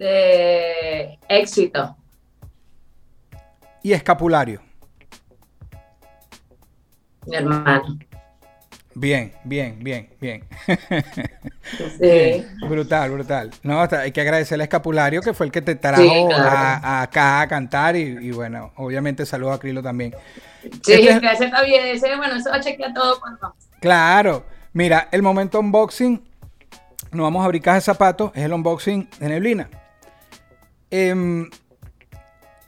De 0.00 1.18
éxito. 1.28 1.94
Y 3.82 3.92
escapulario. 3.92 4.62
Mi 7.26 7.36
hermano. 7.36 7.98
Bien, 8.94 9.32
bien, 9.44 9.78
bien, 9.78 10.08
bien. 10.18 10.44
Sí. 11.98 12.46
Brutal, 12.66 13.10
brutal. 13.10 13.50
No, 13.62 13.86
hay 13.92 14.10
que 14.10 14.22
agradecerle 14.22 14.64
a 14.64 14.66
Escapulario 14.66 15.20
que 15.20 15.34
fue 15.34 15.46
el 15.46 15.52
que 15.52 15.60
te 15.60 15.74
trajo 15.74 16.02
Sí, 16.02 16.08
claro. 16.28 16.44
a, 16.48 16.76
a 16.76 17.02
acá 17.02 17.42
a 17.42 17.46
cantar 17.48 17.94
y, 17.94 18.00
y 18.00 18.30
bueno, 18.32 18.72
obviamente 18.76 19.26
saludo 19.26 19.52
a 19.52 19.60
Crilo 19.60 19.82
también. 19.82 20.14
Sí, 20.62 20.94
Este- 20.94 20.94
ese 21.32 21.50
bien. 21.66 21.86
Ese, 21.88 22.16
bueno, 22.16 22.36
eso 22.36 22.48
va 22.50 22.56
a 22.56 22.60
chequear 22.60 22.94
todo 22.94 23.20
cuando. 23.20 23.54
Claro, 23.80 24.46
mira, 24.72 25.08
el 25.12 25.20
momento 25.22 25.60
unboxing, 25.60 26.22
no 27.12 27.22
vamos 27.24 27.42
a 27.42 27.44
abrir 27.44 27.60
caja 27.62 27.74
de 27.76 27.82
zapatos, 27.82 28.32
es 28.34 28.42
el 28.44 28.52
unboxing 28.54 29.08
de 29.20 29.28
Neblina. 29.28 29.68
Em, 30.90 31.48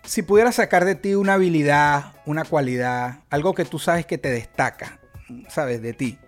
si 0.05 0.23
pudieras 0.23 0.57
sacar 0.57 0.85
de 0.85 0.95
ti 0.95 1.15
una 1.15 1.35
habilidad, 1.35 2.13
una 2.27 2.45
cualidad, 2.45 3.21
algo 3.31 3.55
que 3.55 3.65
tú 3.65 3.79
sabes 3.79 4.07
que 4.07 4.19
te 4.19 4.31
destaca, 4.31 5.01
sabes, 5.49 5.83
de 5.83 5.93
ti, 5.93 6.19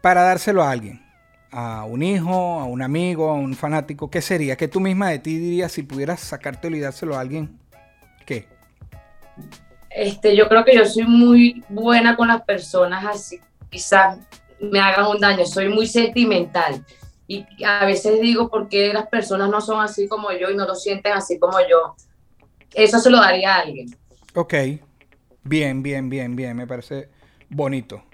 para 0.00 0.22
dárselo 0.22 0.62
a 0.62 0.70
alguien, 0.70 1.04
a 1.52 1.84
un 1.84 2.02
hijo, 2.02 2.60
a 2.60 2.64
un 2.64 2.82
amigo, 2.82 3.30
a 3.30 3.34
un 3.34 3.54
fanático, 3.54 4.10
¿qué 4.10 4.20
sería? 4.20 4.56
¿Qué 4.56 4.68
tú 4.68 4.80
misma 4.80 5.10
de 5.10 5.18
ti 5.18 5.38
dirías 5.38 5.72
si 5.72 5.82
pudieras 5.82 6.20
sacártelo 6.20 6.76
y 6.76 6.80
dárselo 6.80 7.16
a 7.16 7.20
alguien? 7.20 7.58
¿Qué? 8.26 8.48
Este, 9.90 10.36
yo 10.36 10.48
creo 10.48 10.64
que 10.64 10.76
yo 10.76 10.84
soy 10.84 11.04
muy 11.04 11.64
buena 11.68 12.16
con 12.16 12.28
las 12.28 12.42
personas 12.42 13.04
así, 13.04 13.40
quizás 13.68 14.18
me 14.60 14.80
hagan 14.80 15.06
un 15.06 15.20
daño, 15.20 15.44
soy 15.46 15.68
muy 15.68 15.86
sentimental 15.86 16.84
y 17.38 17.64
a 17.64 17.84
veces 17.84 18.20
digo 18.20 18.50
por 18.50 18.68
qué 18.68 18.92
las 18.92 19.08
personas 19.08 19.50
no 19.50 19.60
son 19.60 19.80
así 19.80 20.08
como 20.08 20.32
yo 20.32 20.50
y 20.50 20.56
no 20.56 20.66
lo 20.66 20.74
sienten 20.74 21.12
así 21.12 21.38
como 21.38 21.58
yo. 21.60 21.96
Eso 22.74 22.98
se 23.00 23.10
lo 23.10 23.18
daría 23.20 23.56
a 23.56 23.60
alguien. 23.60 23.88
Ok. 24.34 24.54
Bien, 25.44 25.82
bien, 25.82 26.08
bien, 26.10 26.36
bien. 26.36 26.56
Me 26.56 26.66
parece 26.66 27.08
bonito. 27.48 28.04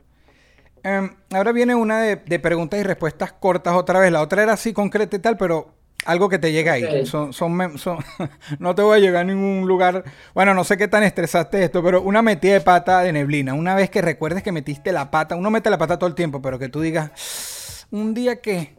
Em, 0.83 1.11
ahora 1.33 1.52
viene 1.52 1.74
una 1.74 2.00
de, 2.00 2.16
de 2.16 2.38
preguntas 2.40 2.81
y 2.81 2.83
respuestas 2.85 3.33
cortas 3.33 3.74
otra 3.74 4.00
vez. 4.00 4.12
La 4.12 4.22
otra 4.22 4.42
era 4.44 4.55
así 4.55 4.72
concreta 4.72 5.16
y 5.16 5.20
tal, 5.20 5.37
pero 5.37 5.74
Algo 6.07 6.29
que 6.31 6.38
te 6.38 6.52
llega 6.52 6.72
ahí. 6.74 7.05
Son, 7.05 7.33
son, 7.33 7.79
son- 7.79 7.98
no 8.61 8.74
te 8.76 8.83
voy 8.83 8.98
a 8.98 9.00
llegar 9.00 9.22
a 9.22 9.24
ningún 9.24 9.68
lugar. 9.68 10.05
Bueno, 10.35 10.55
no 10.55 10.64
sé 10.64 10.76
qué 10.79 10.88
tan 10.88 11.02
estresaste 11.05 11.64
esto, 11.64 11.83
pero 11.83 12.02
una 12.02 12.22
metida 12.22 12.55
de 12.55 12.62
pata 12.62 13.02
de 13.02 13.12
neblina. 13.12 13.55
Una 13.55 13.74
vez 13.74 13.90
que 13.90 14.02
recuerdes 14.02 14.42
que 14.44 14.52
metiste 14.52 14.92
la 14.92 15.11
pata, 15.11 15.37
uno 15.37 15.50
mete 15.50 15.70
la 15.70 15.79
pata 15.79 15.98
todo 15.98 16.09
el 16.09 16.14
tiempo, 16.16 16.42
pero 16.42 16.59
que 16.59 16.68
tú 16.70 16.81
digas, 16.83 17.87
un 17.92 18.14
día 18.14 18.40
que. 18.42 18.76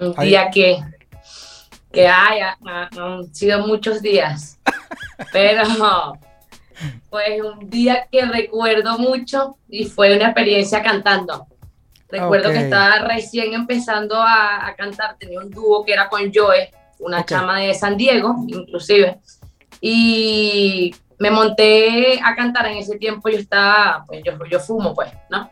Un 0.00 0.14
día 0.28 0.50
que, 0.50 0.78
que 1.92 2.08
haya, 2.08 2.56
ha- 2.66 2.88
han 2.96 3.34
sido 3.34 3.66
muchos 3.66 4.00
días, 4.02 4.58
pero 5.32 5.62
pues 7.10 7.42
un 7.42 7.68
día 7.68 8.08
que 8.10 8.24
recuerdo 8.24 8.98
mucho 8.98 9.56
y 9.68 9.84
fue 9.84 10.16
una 10.16 10.26
experiencia 10.26 10.82
cantando. 10.82 11.46
Recuerdo 12.08 12.48
que 12.50 12.58
estaba 12.64 12.98
recién 13.06 13.52
empezando 13.54 14.16
a, 14.20 14.66
a 14.66 14.74
cantar, 14.74 15.16
tenía 15.18 15.38
un 15.40 15.50
dúo 15.50 15.84
que 15.84 15.92
era 15.92 16.08
con 16.08 16.30
Joe, 16.34 16.72
una 16.98 17.24
chama 17.24 17.60
de 17.60 17.74
San 17.74 17.96
Diego, 17.96 18.34
inclusive, 18.48 19.18
y 19.80 20.94
me 21.18 21.30
monté 21.30 22.18
a 22.22 22.34
cantar 22.34 22.66
en 22.66 22.78
ese 22.78 22.98
tiempo, 22.98 23.28
yo 23.28 23.38
estaba, 23.38 24.04
pues 24.06 24.22
yo, 24.24 24.32
yo 24.50 24.58
fumo, 24.58 24.94
pues, 24.94 25.10
¿no? 25.28 25.48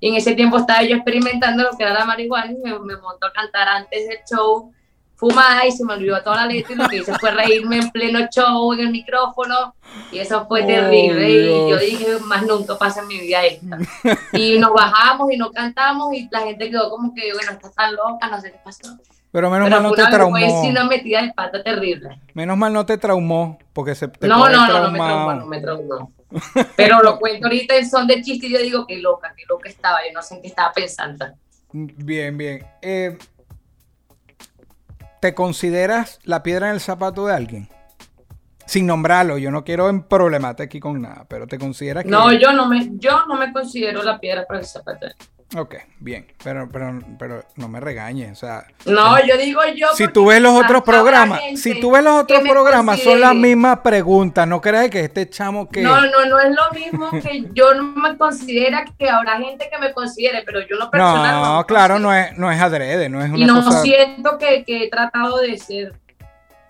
Y 0.00 0.08
en 0.10 0.14
ese 0.14 0.34
tiempo 0.34 0.58
estaba 0.58 0.82
yo 0.82 0.96
experimentando 0.96 1.64
lo 1.64 1.70
que 1.76 1.82
era 1.84 1.92
la 1.94 2.04
marihuana 2.04 2.52
y 2.52 2.56
me, 2.56 2.78
me 2.78 2.96
monto 2.96 3.26
a 3.26 3.32
cantar 3.32 3.66
antes 3.68 4.08
del 4.08 4.18
show 4.30 4.72
fumada 5.16 5.66
y 5.66 5.72
se 5.72 5.84
me 5.84 5.94
olvidó 5.94 6.22
toda 6.22 6.36
la 6.36 6.46
letra 6.46 6.72
y 6.74 6.76
lo 6.76 6.88
que 6.88 6.96
hice 6.98 7.12
fue 7.18 7.32
reírme 7.32 7.78
en 7.78 7.90
pleno 7.90 8.20
show 8.32 8.72
en 8.72 8.78
el 8.80 8.90
micrófono 8.90 9.74
y 10.12 10.18
eso 10.20 10.46
fue 10.46 10.62
Oh, 10.62 10.66
terrible. 10.68 11.28
Y 11.30 11.44
yo 11.46 11.66
Dios. 11.66 11.80
dije 11.80 12.06
más 12.24 12.46
nunca 12.46 12.78
pasa 12.78 13.00
en 13.00 13.08
mi 13.08 13.18
vida 13.18 13.44
esta 13.44 13.78
y 14.38 14.60
nos 14.60 14.72
bajamos 14.72 15.32
y 15.32 15.36
no 15.36 15.50
cantamos 15.50 16.14
y 16.14 16.28
la 16.30 16.42
gente 16.42 16.70
quedó 16.70 16.88
como 16.90 17.12
que 17.12 17.32
bueno 17.34 17.50
estás 17.50 17.74
tan 17.74 17.96
loca 17.96 18.28
no 18.30 18.40
sé 18.40 18.52
qué 18.52 18.60
pasó 18.64 18.96
Pero 19.32 19.50
menos 19.50 19.66
pero 19.68 19.76
mal 19.76 19.82
no 19.82 19.88
fue 19.96 20.04
te 20.04 20.10
traumó. 20.12 20.38
y 20.38 20.68
una 20.70 20.84
metida 20.84 21.22
de 21.22 21.32
pata 21.32 21.64
terrible. 21.64 22.20
Menos 22.34 22.56
mal 22.56 22.72
no 22.72 22.86
te 22.86 22.96
traumó, 22.96 23.58
porque 23.72 23.96
se 23.96 24.06
te 24.06 24.28
no 24.28 24.48
no 24.48 24.66
no 24.68 24.82
no 24.82 24.90
me 24.92 24.98
traumó 24.98 25.34
no 25.34 25.46
me 25.46 25.60
traumó 25.60 26.12
pero 26.76 27.02
lo 27.02 27.18
cuento 27.20 27.46
ahorita 27.46 27.76
en 27.76 27.88
son 27.88 28.06
de 28.06 28.22
chiste 28.22 28.46
y 28.46 28.52
yo 28.52 28.58
digo 28.58 28.86
que 28.86 28.98
loca 28.98 29.34
que 29.36 29.44
loca 29.48 29.68
estaba 29.68 29.98
yo 30.06 30.12
no 30.12 30.22
sé 30.22 30.34
en 30.34 30.42
qué 30.42 30.48
estaba 30.48 30.72
pensando 30.72 31.26
Bien, 31.72 32.36
bien. 32.38 32.66
Eh, 32.80 33.18
¿Te 35.20 35.34
consideras 35.34 36.18
la 36.24 36.42
piedra 36.42 36.68
en 36.68 36.74
el 36.74 36.80
zapato 36.80 37.26
de 37.26 37.34
alguien? 37.34 37.68
Sin 38.66 38.86
nombrarlo, 38.86 39.38
yo 39.38 39.50
no 39.50 39.64
quiero 39.64 39.88
en 39.88 40.02
problemate 40.02 40.62
aquí 40.62 40.78
con 40.78 41.00
nada, 41.00 41.26
pero 41.28 41.46
te 41.46 41.58
consideras 41.58 42.04
que... 42.04 42.10
No, 42.10 42.32
yo 42.32 42.52
no 42.52 42.68
me, 42.68 42.90
yo 42.92 43.24
no 43.26 43.36
me 43.36 43.52
considero 43.52 44.02
la 44.02 44.20
piedra 44.20 44.46
para 44.46 44.60
el 44.60 44.66
zapato. 44.66 45.06
Ok, 45.56 45.76
bien, 45.98 46.26
pero, 46.44 46.68
pero, 46.70 47.00
pero 47.18 47.42
no 47.56 47.68
me 47.68 47.80
regañes, 47.80 48.32
o 48.32 48.34
sea... 48.34 48.66
No, 48.84 49.16
yo 49.24 49.38
digo 49.38 49.62
yo. 49.74 49.88
Si 49.94 50.06
tú 50.08 50.26
ves 50.26 50.42
los 50.42 50.52
otros 50.52 50.82
programas, 50.82 51.40
si 51.56 51.80
tú 51.80 51.92
ves 51.92 52.04
los 52.04 52.22
otros 52.22 52.42
programas, 52.42 53.00
son 53.00 53.18
las 53.18 53.34
mismas 53.34 53.78
preguntas, 53.78 54.46
no 54.46 54.60
creas 54.60 54.90
que 54.90 55.00
este 55.00 55.30
chamo 55.30 55.66
que... 55.70 55.80
No, 55.80 56.02
no, 56.02 56.26
no 56.26 56.38
es 56.38 56.54
lo 56.54 56.78
mismo 56.78 57.10
que 57.10 57.46
yo 57.54 57.72
no 57.72 57.82
me 57.82 58.18
considera 58.18 58.84
que 58.98 59.08
habrá 59.08 59.38
gente 59.38 59.70
que 59.72 59.78
me 59.78 59.94
considere, 59.94 60.42
pero 60.44 60.60
yo 60.66 60.76
no 60.76 60.90
personal 60.90 61.42
No, 61.42 61.58
me 61.60 61.64
claro, 61.64 61.98
no 61.98 62.12
es, 62.12 62.36
no 62.36 62.52
es 62.52 62.60
adrede, 62.60 63.08
no 63.08 63.24
es 63.24 63.30
una 63.30 63.38
Y 63.38 63.46
no 63.46 63.64
cosa... 63.64 63.80
siento 63.80 64.36
que, 64.36 64.64
que 64.64 64.84
he 64.84 64.90
tratado 64.90 65.38
de 65.38 65.56
ser 65.56 65.94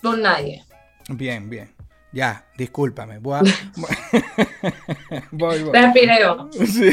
con 0.01 0.23
nadie. 0.23 0.65
Bien, 1.09 1.51
bien. 1.51 1.78
Ya, 2.13 2.47
discúlpame. 2.57 3.19
Voy 3.19 3.39
a... 3.39 3.43
voy, 5.31 5.63
voy. 5.63 5.73
Respireo. 5.73 6.49
Sí. 6.53 6.93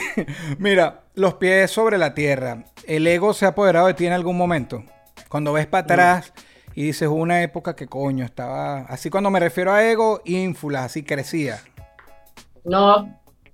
Mira, 0.57 1.03
los 1.15 1.35
pies 1.35 1.71
sobre 1.71 1.97
la 1.97 2.13
tierra. 2.13 2.65
¿El 2.85 3.07
ego 3.07 3.33
se 3.33 3.45
ha 3.45 3.49
apoderado 3.49 3.87
de 3.87 3.93
ti 3.93 4.05
en 4.05 4.13
algún 4.13 4.37
momento? 4.37 4.83
Cuando 5.29 5.53
ves 5.53 5.67
para 5.67 5.83
atrás 5.83 6.33
y 6.75 6.83
dices 6.83 7.07
una 7.07 7.41
época 7.41 7.75
que 7.75 7.87
coño 7.87 8.25
estaba. 8.25 8.81
Así 8.81 9.09
cuando 9.09 9.31
me 9.31 9.39
refiero 9.39 9.71
a 9.71 9.83
ego, 9.83 10.21
ínfula, 10.25 10.83
así 10.83 11.03
crecía. 11.03 11.61
No 12.65 13.07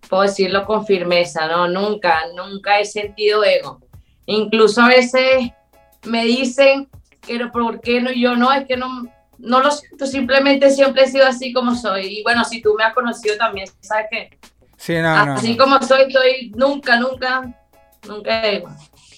puedo 0.10 0.24
decirlo 0.24 0.66
con 0.66 0.86
firmeza, 0.86 1.48
no, 1.48 1.68
nunca, 1.68 2.22
nunca 2.36 2.80
he 2.80 2.86
sentido 2.86 3.44
ego. 3.44 3.80
Incluso 4.26 4.82
a 4.82 4.88
veces 4.88 5.52
me 6.06 6.26
dicen 6.26 6.90
que 7.22 7.38
no, 7.38 7.52
¿por 7.52 7.80
qué 7.82 8.02
no? 8.02 8.12
Yo 8.12 8.36
no, 8.36 8.52
es 8.52 8.66
que 8.66 8.78
no, 8.78 9.04
no 9.42 9.62
lo 9.62 9.72
siento, 9.72 10.06
simplemente 10.06 10.70
siempre 10.70 11.04
he 11.04 11.08
sido 11.08 11.26
así 11.26 11.54
como 11.54 11.76
soy. 11.76 12.20
Y 12.20 12.24
bueno, 12.24 12.44
si 12.46 12.62
tú 12.62 12.74
me 12.78 12.84
has 12.84 12.94
conocido 12.94 13.38
también, 13.38 13.68
sabes 13.82 14.06
que 14.10 14.38
Sí, 14.78 14.96
no, 14.96 15.10
así 15.10 15.56
no. 15.56 15.64
como 15.64 15.80
soy, 15.84 16.12
soy 16.12 16.52
nunca, 16.56 17.00
nunca, 17.00 17.54
nunca. 18.08 18.42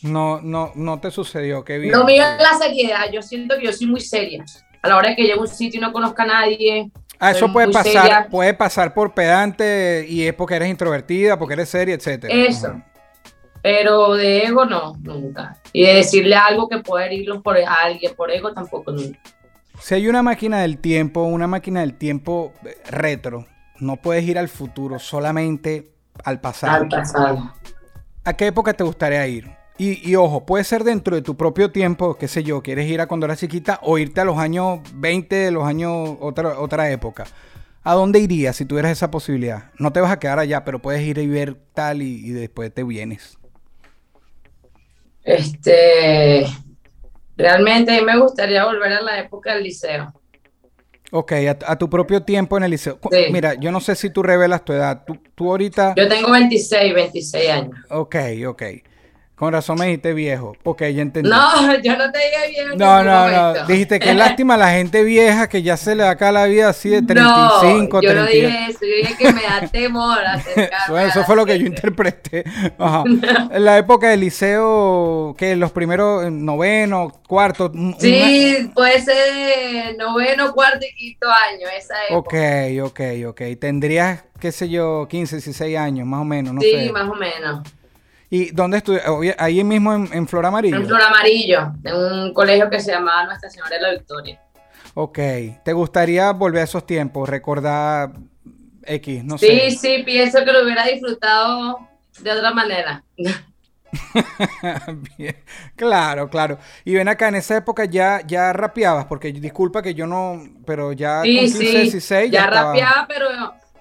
No, 0.02 0.42
no, 0.42 0.74
no 0.76 1.00
te 1.00 1.10
sucedió, 1.10 1.64
qué 1.64 1.78
bien. 1.78 1.94
Lo 1.94 2.04
mío 2.04 2.22
es 2.22 2.44
la 2.44 2.58
seriedad, 2.58 3.10
yo 3.10 3.22
siento 3.22 3.56
que 3.58 3.68
yo 3.68 3.72
soy 3.72 3.88
muy 3.88 4.02
seria. 4.02 4.44
A 4.82 4.90
la 4.90 4.98
hora 4.98 5.10
de 5.12 5.16
que 5.16 5.24
llego 5.24 5.40
a 5.40 5.44
un 5.44 5.48
sitio 5.48 5.78
y 5.78 5.82
no 5.82 5.94
conozca 5.94 6.24
a 6.24 6.26
nadie. 6.26 6.92
Ah, 7.18 7.32
eso 7.32 7.52
puede 7.54 7.72
pasar, 7.72 8.02
seria. 8.02 8.28
puede 8.30 8.54
pasar 8.54 8.94
por 8.94 9.14
pedante 9.14 10.06
y 10.10 10.28
es 10.28 10.34
porque 10.34 10.56
eres 10.56 10.68
introvertida, 10.68 11.40
porque 11.40 11.54
eres 11.54 11.70
seria, 11.70 11.96
etcétera. 11.96 12.34
Eso. 12.34 12.68
Ajá. 12.68 12.86
Pero 13.62 14.16
de 14.16 14.44
ego 14.44 14.66
no, 14.66 14.98
nunca. 15.00 15.56
Y 15.72 15.86
de 15.86 15.94
decirle 15.94 16.36
algo 16.36 16.68
que 16.68 16.80
pueda 16.80 17.06
herirlo 17.06 17.42
por 17.42 17.58
a 17.58 17.74
alguien 17.76 18.14
por 18.14 18.30
ego 18.30 18.54
tampoco 18.54 18.92
nunca. 18.92 19.18
Si 19.84 19.94
hay 19.94 20.08
una 20.08 20.24
máquina 20.24 20.62
del 20.62 20.78
tiempo, 20.78 21.24
una 21.24 21.46
máquina 21.46 21.82
del 21.82 21.96
tiempo 21.96 22.54
eh, 22.64 22.78
retro, 22.90 23.48
no 23.82 23.98
puedes 23.98 24.24
ir 24.24 24.40
al 24.40 24.48
futuro, 24.48 24.98
solamente 24.98 25.92
al 26.24 26.40
pasado. 26.40 26.84
Al 26.84 26.88
pasado. 26.88 27.54
¿A 28.24 28.32
qué 28.32 28.48
época 28.48 28.74
te 28.74 28.86
gustaría 28.86 29.28
ir? 29.28 29.52
Y, 29.78 30.10
y 30.10 30.16
ojo, 30.16 30.46
puede 30.46 30.64
ser 30.64 30.86
dentro 30.86 31.18
de 31.18 31.22
tu 31.22 31.36
propio 31.36 31.70
tiempo, 31.74 32.16
qué 32.16 32.30
sé 32.30 32.44
yo, 32.44 32.64
quieres 32.64 32.90
ir 32.90 33.02
a 33.02 33.08
cuando 33.08 33.26
eras 33.26 33.40
chiquita 33.40 33.82
o 33.82 33.98
irte 33.98 34.22
a 34.22 34.24
los 34.24 34.38
años 34.38 34.80
20 34.94 35.36
de 35.36 35.52
los 35.52 35.66
años, 35.66 36.16
otra, 36.22 36.60
otra 36.60 36.90
época. 36.90 37.26
¿A 37.84 37.94
dónde 37.94 38.20
irías 38.20 38.56
si 38.56 38.64
tuvieras 38.64 38.94
esa 38.94 39.12
posibilidad? 39.12 39.66
No 39.80 39.92
te 39.92 40.00
vas 40.00 40.14
a 40.14 40.20
quedar 40.20 40.40
allá, 40.40 40.64
pero 40.64 40.82
puedes 40.82 41.02
ir 41.02 41.18
y 41.18 41.28
ver 41.28 41.58
tal 41.74 42.02
y, 42.02 42.26
y 42.26 42.30
después 42.30 42.74
te 42.74 42.86
vienes. 42.86 43.38
Este, 45.26 46.46
realmente 47.36 48.02
me 48.02 48.18
gustaría 48.20 48.66
volver 48.66 48.94
a 48.94 49.02
la 49.02 49.20
época 49.20 49.54
del 49.54 49.64
liceo. 49.64 50.14
Ok, 51.12 51.32
a, 51.34 51.72
a 51.72 51.78
tu 51.78 51.90
propio 51.90 52.24
tiempo 52.24 52.58
en 52.58 52.64
el 52.64 52.72
liceo. 52.72 53.00
Sí. 53.12 53.26
Mira, 53.32 53.54
yo 53.54 53.72
no 53.72 53.80
sé 53.80 53.96
si 53.96 54.10
tú 54.10 54.24
revelas 54.24 54.66
tu 54.66 54.74
edad. 54.74 55.04
Tú, 55.06 55.18
tú 55.36 55.50
ahorita... 55.52 55.94
Yo 55.96 56.08
tengo 56.08 56.32
26, 56.32 56.94
26 56.94 57.50
años. 57.50 57.78
Ok, 57.90 58.16
ok. 58.48 58.64
Con 59.36 59.52
razón 59.52 59.80
me 59.80 59.88
dijiste 59.88 60.14
viejo. 60.14 60.56
Ok, 60.64 60.82
ya 60.82 61.02
entendí. 61.02 61.28
No, 61.30 61.76
yo 61.82 61.98
no 61.98 62.12
te 62.12 62.20
dije 62.20 62.62
en 62.62 62.78
No, 62.78 63.04
no, 63.04 63.30
no. 63.30 63.66
Dijiste 63.66 64.00
que 64.00 64.14
lástima 64.14 64.58
la 64.58 64.70
gente 64.72 65.04
vieja 65.04 65.50
que 65.50 65.64
ya 65.64 65.76
se 65.76 65.96
le 65.96 66.04
da 66.04 66.12
acá 66.12 66.32
la 66.32 66.46
vida 66.46 66.70
así 66.70 66.90
de 66.90 67.02
35, 67.02 67.98
no, 67.98 68.02
yo 68.02 68.14
no 68.14 68.26
30. 68.26 68.26
dije 68.26 68.66
eso, 68.70 68.80
yo 68.82 68.96
dije 68.96 69.16
que 69.18 69.34
me 69.34 69.42
da 69.42 69.68
temor 69.68 70.20
eso 71.02 71.20
la 71.20 71.26
fue 71.26 71.36
lo 71.36 71.46
que 71.46 71.58
yo 71.58 71.66
interpreté. 71.66 72.44
Ajá. 72.78 73.04
En 73.54 73.66
la 73.66 73.78
época 73.78 74.10
del 74.10 74.22
liceo, 74.22 75.36
que 75.38 75.56
los 75.56 75.72
primeros, 75.72 76.26
eh, 76.26 76.32
noveno, 76.32 77.12
cuarto. 77.28 77.72
Sí, 78.00 78.72
puede 78.74 79.02
ser 79.02 79.96
noveno, 79.98 80.54
cuarto 80.54 80.86
y 80.86 80.96
quinto 80.96 81.28
año, 81.30 81.68
esa 81.76 81.96
época. 82.10 82.38
Ok, 82.38 82.92
ok, 82.92 83.02
ok. 83.28 83.42
Tendrías, 83.60 84.24
qué 84.40 84.52
sé 84.52 84.70
yo, 84.70 85.08
15, 85.10 85.38
16 85.38 85.78
años, 85.78 86.08
más 86.08 86.22
o 86.22 86.26
menos, 86.26 86.54
no 86.54 86.62
sí, 86.62 86.72
sé. 86.72 86.92
más 86.92 87.10
o 87.10 87.16
menos. 87.16 87.62
¿Y 88.34 88.50
dónde 88.50 88.78
estudias? 88.78 89.04
Ahí 89.38 89.64
mismo 89.64 89.94
en, 89.94 90.10
en 90.12 90.28
Flor 90.28 90.48
Amarillo. 90.48 90.78
En 90.78 90.88
Flor 90.88 91.04
Amarillo, 91.04 91.72
en 91.84 91.96
un 91.96 92.34
colegio 92.34 92.68
que 92.68 92.80
se 92.80 92.90
llamaba 92.92 93.26
Nuestra 93.26 93.48
Señora 93.48 93.70
de 93.70 93.80
la 93.82 93.92
Victoria. 93.92 94.42
Ok. 94.96 95.20
¿Te 95.64 95.72
gustaría 95.72 96.32
volver 96.32 96.62
a 96.62 96.64
esos 96.64 96.84
tiempos? 96.84 97.30
Recordar 97.30 98.12
X, 98.86 99.24
no 99.24 99.38
sí, 99.38 99.46
sé. 99.48 99.72
sí, 99.72 100.04
pienso 100.04 100.44
que 100.44 100.52
lo 100.52 100.64
hubiera 100.64 100.84
disfrutado 100.86 101.88
de 102.22 102.32
otra 102.32 102.52
manera. 102.56 103.04
Bien. 105.18 105.36
Claro, 105.76 106.28
claro. 106.30 106.58
Y 106.86 106.96
ven 106.96 107.08
acá, 107.10 107.28
en 107.28 107.36
esa 107.36 107.58
época 107.58 107.86
ya, 107.86 108.22
ya 108.26 108.52
rapeabas, 108.54 109.06
porque 109.06 109.32
disculpa 109.32 109.82
que 109.84 109.94
yo 109.94 110.08
no, 110.08 110.42
pero 110.66 110.92
ya 110.94 111.22
Sí, 111.22 111.36
con 111.36 111.46
15, 111.46 111.58
sí, 111.60 111.66
16 111.82 112.32
ya, 112.32 112.40
ya 112.40 112.46
estaba- 112.46 112.68
rapeaba, 112.72 113.06
pero 113.08 113.28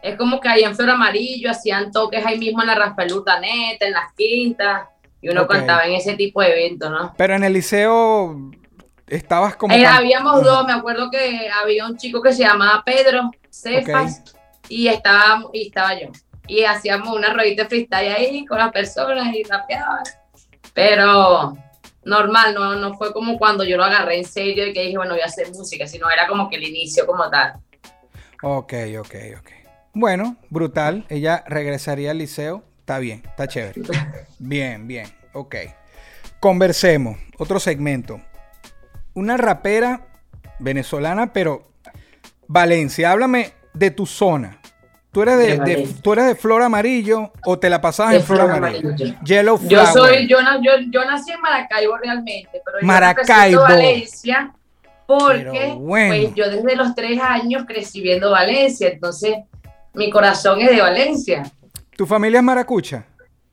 es 0.03 0.17
como 0.17 0.41
que 0.41 0.49
ahí 0.49 0.65
en 0.65 0.75
Flor 0.75 0.91
Amarillo 0.91 1.51
hacían 1.51 1.93
toques 1.93 2.27
ahí 2.27 2.39
mismo 2.39 2.61
en 2.61 2.67
la 2.67 2.75
Raspeluta 2.75 3.39
Neta, 3.39 3.87
en 3.87 3.93
las 3.93 4.13
quintas, 4.15 4.89
y 5.21 5.29
uno 5.29 5.47
cantaba 5.47 5.85
en 5.85 5.93
ese 5.93 6.15
tipo 6.15 6.43
de 6.43 6.51
eventos, 6.51 6.91
¿no? 6.91 7.15
Pero 7.17 7.37
en 7.37 7.45
el 7.45 7.53
liceo 7.53 8.51
estabas 9.07 9.55
como... 9.55 9.73
Eh, 9.73 9.87
habíamos 9.87 10.43
dos, 10.43 10.67
me 10.67 10.73
acuerdo 10.73 11.09
que 11.09 11.49
había 11.49 11.87
un 11.87 11.97
chico 11.97 12.21
que 12.21 12.33
se 12.33 12.43
llamaba 12.43 12.83
Pedro 12.85 13.31
Cefas 13.49 14.25
y, 14.69 14.89
estaba, 14.89 15.45
y 15.53 15.69
estaba 15.69 16.01
yo. 16.01 16.09
Y 16.49 16.65
hacíamos 16.65 17.15
una 17.15 17.33
ruedita 17.33 17.63
de 17.63 17.69
freestyle 17.69 18.13
ahí 18.13 18.45
con 18.45 18.59
las 18.59 18.73
personas 18.73 19.33
y 19.33 19.45
rapeaban. 19.45 20.03
Pero 20.75 21.57
normal, 22.05 22.55
no, 22.55 22.75
no 22.75 22.95
fue 22.95 23.13
como 23.13 23.39
cuando 23.39 23.63
yo 23.63 23.77
lo 23.77 23.85
agarré 23.85 24.19
en 24.19 24.25
serio 24.25 24.67
y 24.67 24.73
que 24.73 24.83
dije, 24.83 24.97
bueno, 24.97 25.15
voy 25.15 25.23
a 25.23 25.27
hacer 25.27 25.49
música, 25.53 25.87
sino 25.87 26.11
era 26.11 26.27
como 26.27 26.51
que 26.51 26.57
el 26.57 26.65
inicio 26.65 27.07
como 27.07 27.31
tal. 27.31 27.55
Ok, 28.43 28.75
ok, 28.99 29.15
ok. 29.39 29.62
Bueno, 29.95 30.37
brutal. 30.51 31.05
Ella 31.09 31.45
regresaría 31.47 32.11
al 32.13 32.19
liceo. 32.19 32.65
Está 32.81 32.99
bien, 32.99 33.23
está 33.25 33.47
chévere. 33.47 33.83
Bien, 34.39 34.87
bien. 34.87 35.07
Ok. 35.33 35.57
Conversemos. 36.41 37.19
Otro 37.39 37.61
segmento. 37.61 38.21
una 39.15 39.37
rapera 39.37 40.01
venezolana, 40.59 41.35
pero 41.35 41.69
Valencia, 42.49 43.11
háblame 43.11 43.53
de 43.75 43.91
tu 43.91 44.07
zona. 44.07 44.59
¿Tú 45.13 45.21
eres 45.21 45.37
de, 45.37 45.45
De 45.45 45.51
de- 45.53 45.59
Valencia. 45.59 45.97
¿tú 46.03 46.13
eres 46.15 46.27
de 46.27 46.35
Flor 46.35 46.63
Amarillo 46.63 47.31
o 47.45 47.59
te 47.59 47.69
la 47.69 47.83
pasabas 47.83 48.13
De 48.13 48.19
en 48.21 48.25
Flor, 48.25 48.39
Flor 48.39 48.51
Amarillo? 48.53 48.89
Amarillo. 48.89 49.15
Yellow 49.23 49.59
Yo 49.69 49.69
Flower. 49.69 49.93
soy, 50.15 50.29
yo, 50.29 50.41
na- 50.41 50.59
yo, 50.63 50.73
yo 50.91 51.05
nací 51.05 51.31
en 51.31 51.41
Maracaibo 51.43 51.99
realmente, 51.99 52.63
pero 52.65 52.81
yo 52.81 52.87
Maracaibo. 52.87 53.27
represento 53.27 53.63
Valencia 53.63 54.53
porque 55.07 55.51
Pero 55.53 55.77
bueno. 55.81 56.15
pues, 56.31 56.35
yo 56.35 56.51
desde 56.51 56.75
los 56.77 56.95
tres 56.95 57.21
años 57.21 57.65
crecí 57.67 58.01
viendo 58.01 58.31
Valencia, 58.31 58.89
entonces 58.89 59.35
mi 59.95 60.11
corazón 60.11 60.61
es 60.61 60.71
de 60.71 60.81
Valencia, 60.81 61.43
¿Tu 61.97 62.07
familia 62.07 62.39
es 62.39 62.45
maracucha? 62.45 63.05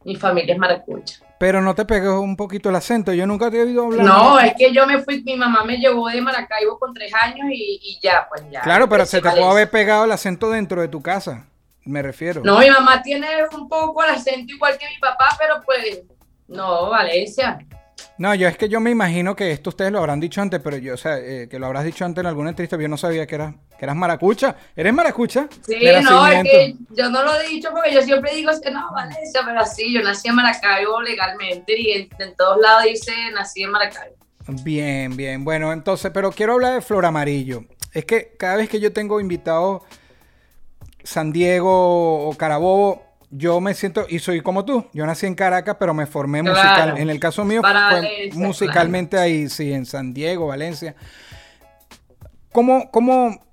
mi 0.06 0.16
familia 0.16 0.54
es 0.54 0.60
maracucha. 0.60 1.20
Pero 1.38 1.62
no 1.62 1.74
te 1.76 1.86
pegó 1.86 2.20
un 2.20 2.36
poquito 2.36 2.70
el 2.70 2.76
acento. 2.76 3.14
Yo 3.14 3.26
nunca 3.26 3.50
te 3.50 3.58
he 3.60 3.64
oído 3.64 3.86
hablar. 3.86 4.06
No, 4.06 4.40
es 4.40 4.54
que 4.58 4.74
yo 4.74 4.86
me 4.86 5.02
fui, 5.02 5.24
mi 5.24 5.38
mamá 5.38 5.64
me 5.64 5.78
llevó 5.78 6.10
de 6.10 6.20
Maracaibo 6.20 6.78
con 6.78 6.94
tres 6.94 7.14
años 7.22 7.48
y, 7.52 7.80
y 7.82 8.00
ya, 8.02 8.28
pues 8.30 8.44
ya. 8.52 8.60
Claro, 8.62 8.90
pero 8.90 9.04
crecí 9.04 9.12
se 9.12 9.22
te 9.22 9.28
Valencia. 9.30 9.52
haber 9.52 9.70
pegado 9.70 10.04
el 10.06 10.12
acento 10.12 10.50
dentro 10.50 10.82
de 10.82 10.90
tu 10.90 11.02
casa. 11.02 11.46
Me 11.86 12.02
refiero. 12.02 12.42
No, 12.44 12.60
mi 12.60 12.70
mamá 12.70 13.02
tiene 13.02 13.28
un 13.58 13.70
poco 13.70 14.04
el 14.04 14.10
acento 14.12 14.54
igual 14.54 14.78
que 14.78 14.86
mi 14.90 14.98
papá, 15.00 15.30
pero 15.40 15.62
pues, 15.66 16.02
no, 16.48 16.90
Valencia. 16.90 17.58
No, 18.20 18.36
yo 18.36 18.50
es 18.50 18.58
que 18.58 18.68
yo 18.68 18.82
me 18.82 18.92
imagino 18.92 19.34
que 19.34 19.50
esto 19.52 19.70
ustedes 19.70 19.94
lo 19.94 20.00
habrán 20.00 20.20
dicho 20.20 20.42
antes, 20.42 20.60
pero 20.62 20.76
yo, 20.76 20.94
o 20.94 20.98
sea, 20.98 21.18
eh, 21.20 21.48
que 21.50 21.58
lo 21.58 21.68
habrás 21.68 21.86
dicho 21.86 22.04
antes 22.04 22.22
en 22.22 22.28
alguna 22.28 22.50
entrevista, 22.50 22.76
pero 22.76 22.84
yo 22.84 22.90
no 22.90 22.98
sabía 22.98 23.26
que 23.26 23.36
eras, 23.36 23.56
que 23.78 23.86
eras 23.86 23.96
maracucha. 23.96 24.58
¿Eres 24.76 24.94
maracucha? 24.94 25.48
Sí, 25.66 25.80
no, 26.04 26.28
es 26.28 26.44
que 26.44 26.76
yo 26.90 27.10
no 27.10 27.24
lo 27.24 27.40
he 27.40 27.48
dicho 27.48 27.70
porque 27.72 27.94
yo 27.94 28.02
siempre 28.02 28.36
digo 28.36 28.52
que 28.62 28.72
no, 28.72 28.92
Valencia, 28.92 29.42
pero 29.46 29.66
sí, 29.66 29.94
yo 29.94 30.04
nací 30.04 30.28
en 30.28 30.36
Maracaibo 30.36 31.02
legalmente 31.02 31.80
y 31.80 31.92
en, 31.92 32.10
en 32.20 32.36
todos 32.36 32.60
lados 32.60 32.84
dice 32.84 33.14
nací 33.34 33.64
en 33.64 33.72
Maracaibo. 33.72 34.16
Bien, 34.64 35.16
bien. 35.16 35.46
Bueno, 35.46 35.72
entonces, 35.72 36.12
pero 36.14 36.32
quiero 36.34 36.54
hablar 36.54 36.74
de 36.74 36.82
Flor 36.82 37.06
Amarillo. 37.06 37.64
Es 37.94 38.04
que 38.04 38.36
cada 38.38 38.58
vez 38.58 38.68
que 38.68 38.82
yo 38.82 38.92
tengo 38.92 39.22
invitados 39.22 39.84
San 41.06 41.32
Diego 41.32 42.28
o 42.28 42.36
Carabobo, 42.36 43.02
yo 43.32 43.60
me 43.62 43.74
siento, 43.74 44.06
y 44.10 44.20
soy 44.20 44.42
como 44.42 44.66
tú, 44.66 44.88
yo 44.94 45.06
nací 45.06 45.26
en 45.26 45.36
Caracas, 45.36 45.78
pero 45.80 45.94
me 45.94 46.06
formé 46.06 46.42
Claro. 46.42 46.56
musical. 46.58 46.98
En 46.98 47.10
el 47.10 47.20
caso 47.20 47.46
mío, 47.46 47.62
Para 47.62 47.90
fue 47.90 48.02
Valencia, 48.02 48.40
musicalmente 48.40 49.18
ahí, 49.18 49.50
sí, 49.50 49.72
en 49.72 49.86
San 49.86 50.14
Diego, 50.14 50.48
Valencia. 50.48 50.96
¿Cómo, 52.52 52.90
cómo 52.92 53.44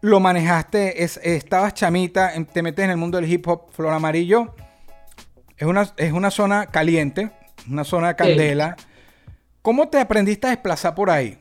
lo 0.00 0.20
manejaste? 0.20 1.02
Es- 1.04 1.20
estabas 1.22 1.74
chamita, 1.74 2.32
te 2.52 2.62
metes 2.62 2.84
en 2.84 2.90
el 2.90 2.96
mundo 2.96 3.20
del 3.20 3.30
hip 3.30 3.46
hop, 3.48 3.70
Flor 3.72 3.92
Amarillo. 3.92 4.54
Es 5.58 5.66
una, 5.66 5.90
es 5.96 6.12
una 6.12 6.30
zona 6.30 6.66
caliente, 6.66 7.30
una 7.70 7.84
zona 7.84 8.08
de 8.08 8.16
candela. 8.16 8.76
¿Cómo 9.62 9.88
te 9.88 9.98
aprendiste 9.98 10.46
a 10.46 10.50
desplazar 10.50 10.94
por 10.94 11.10
ahí? 11.10 11.38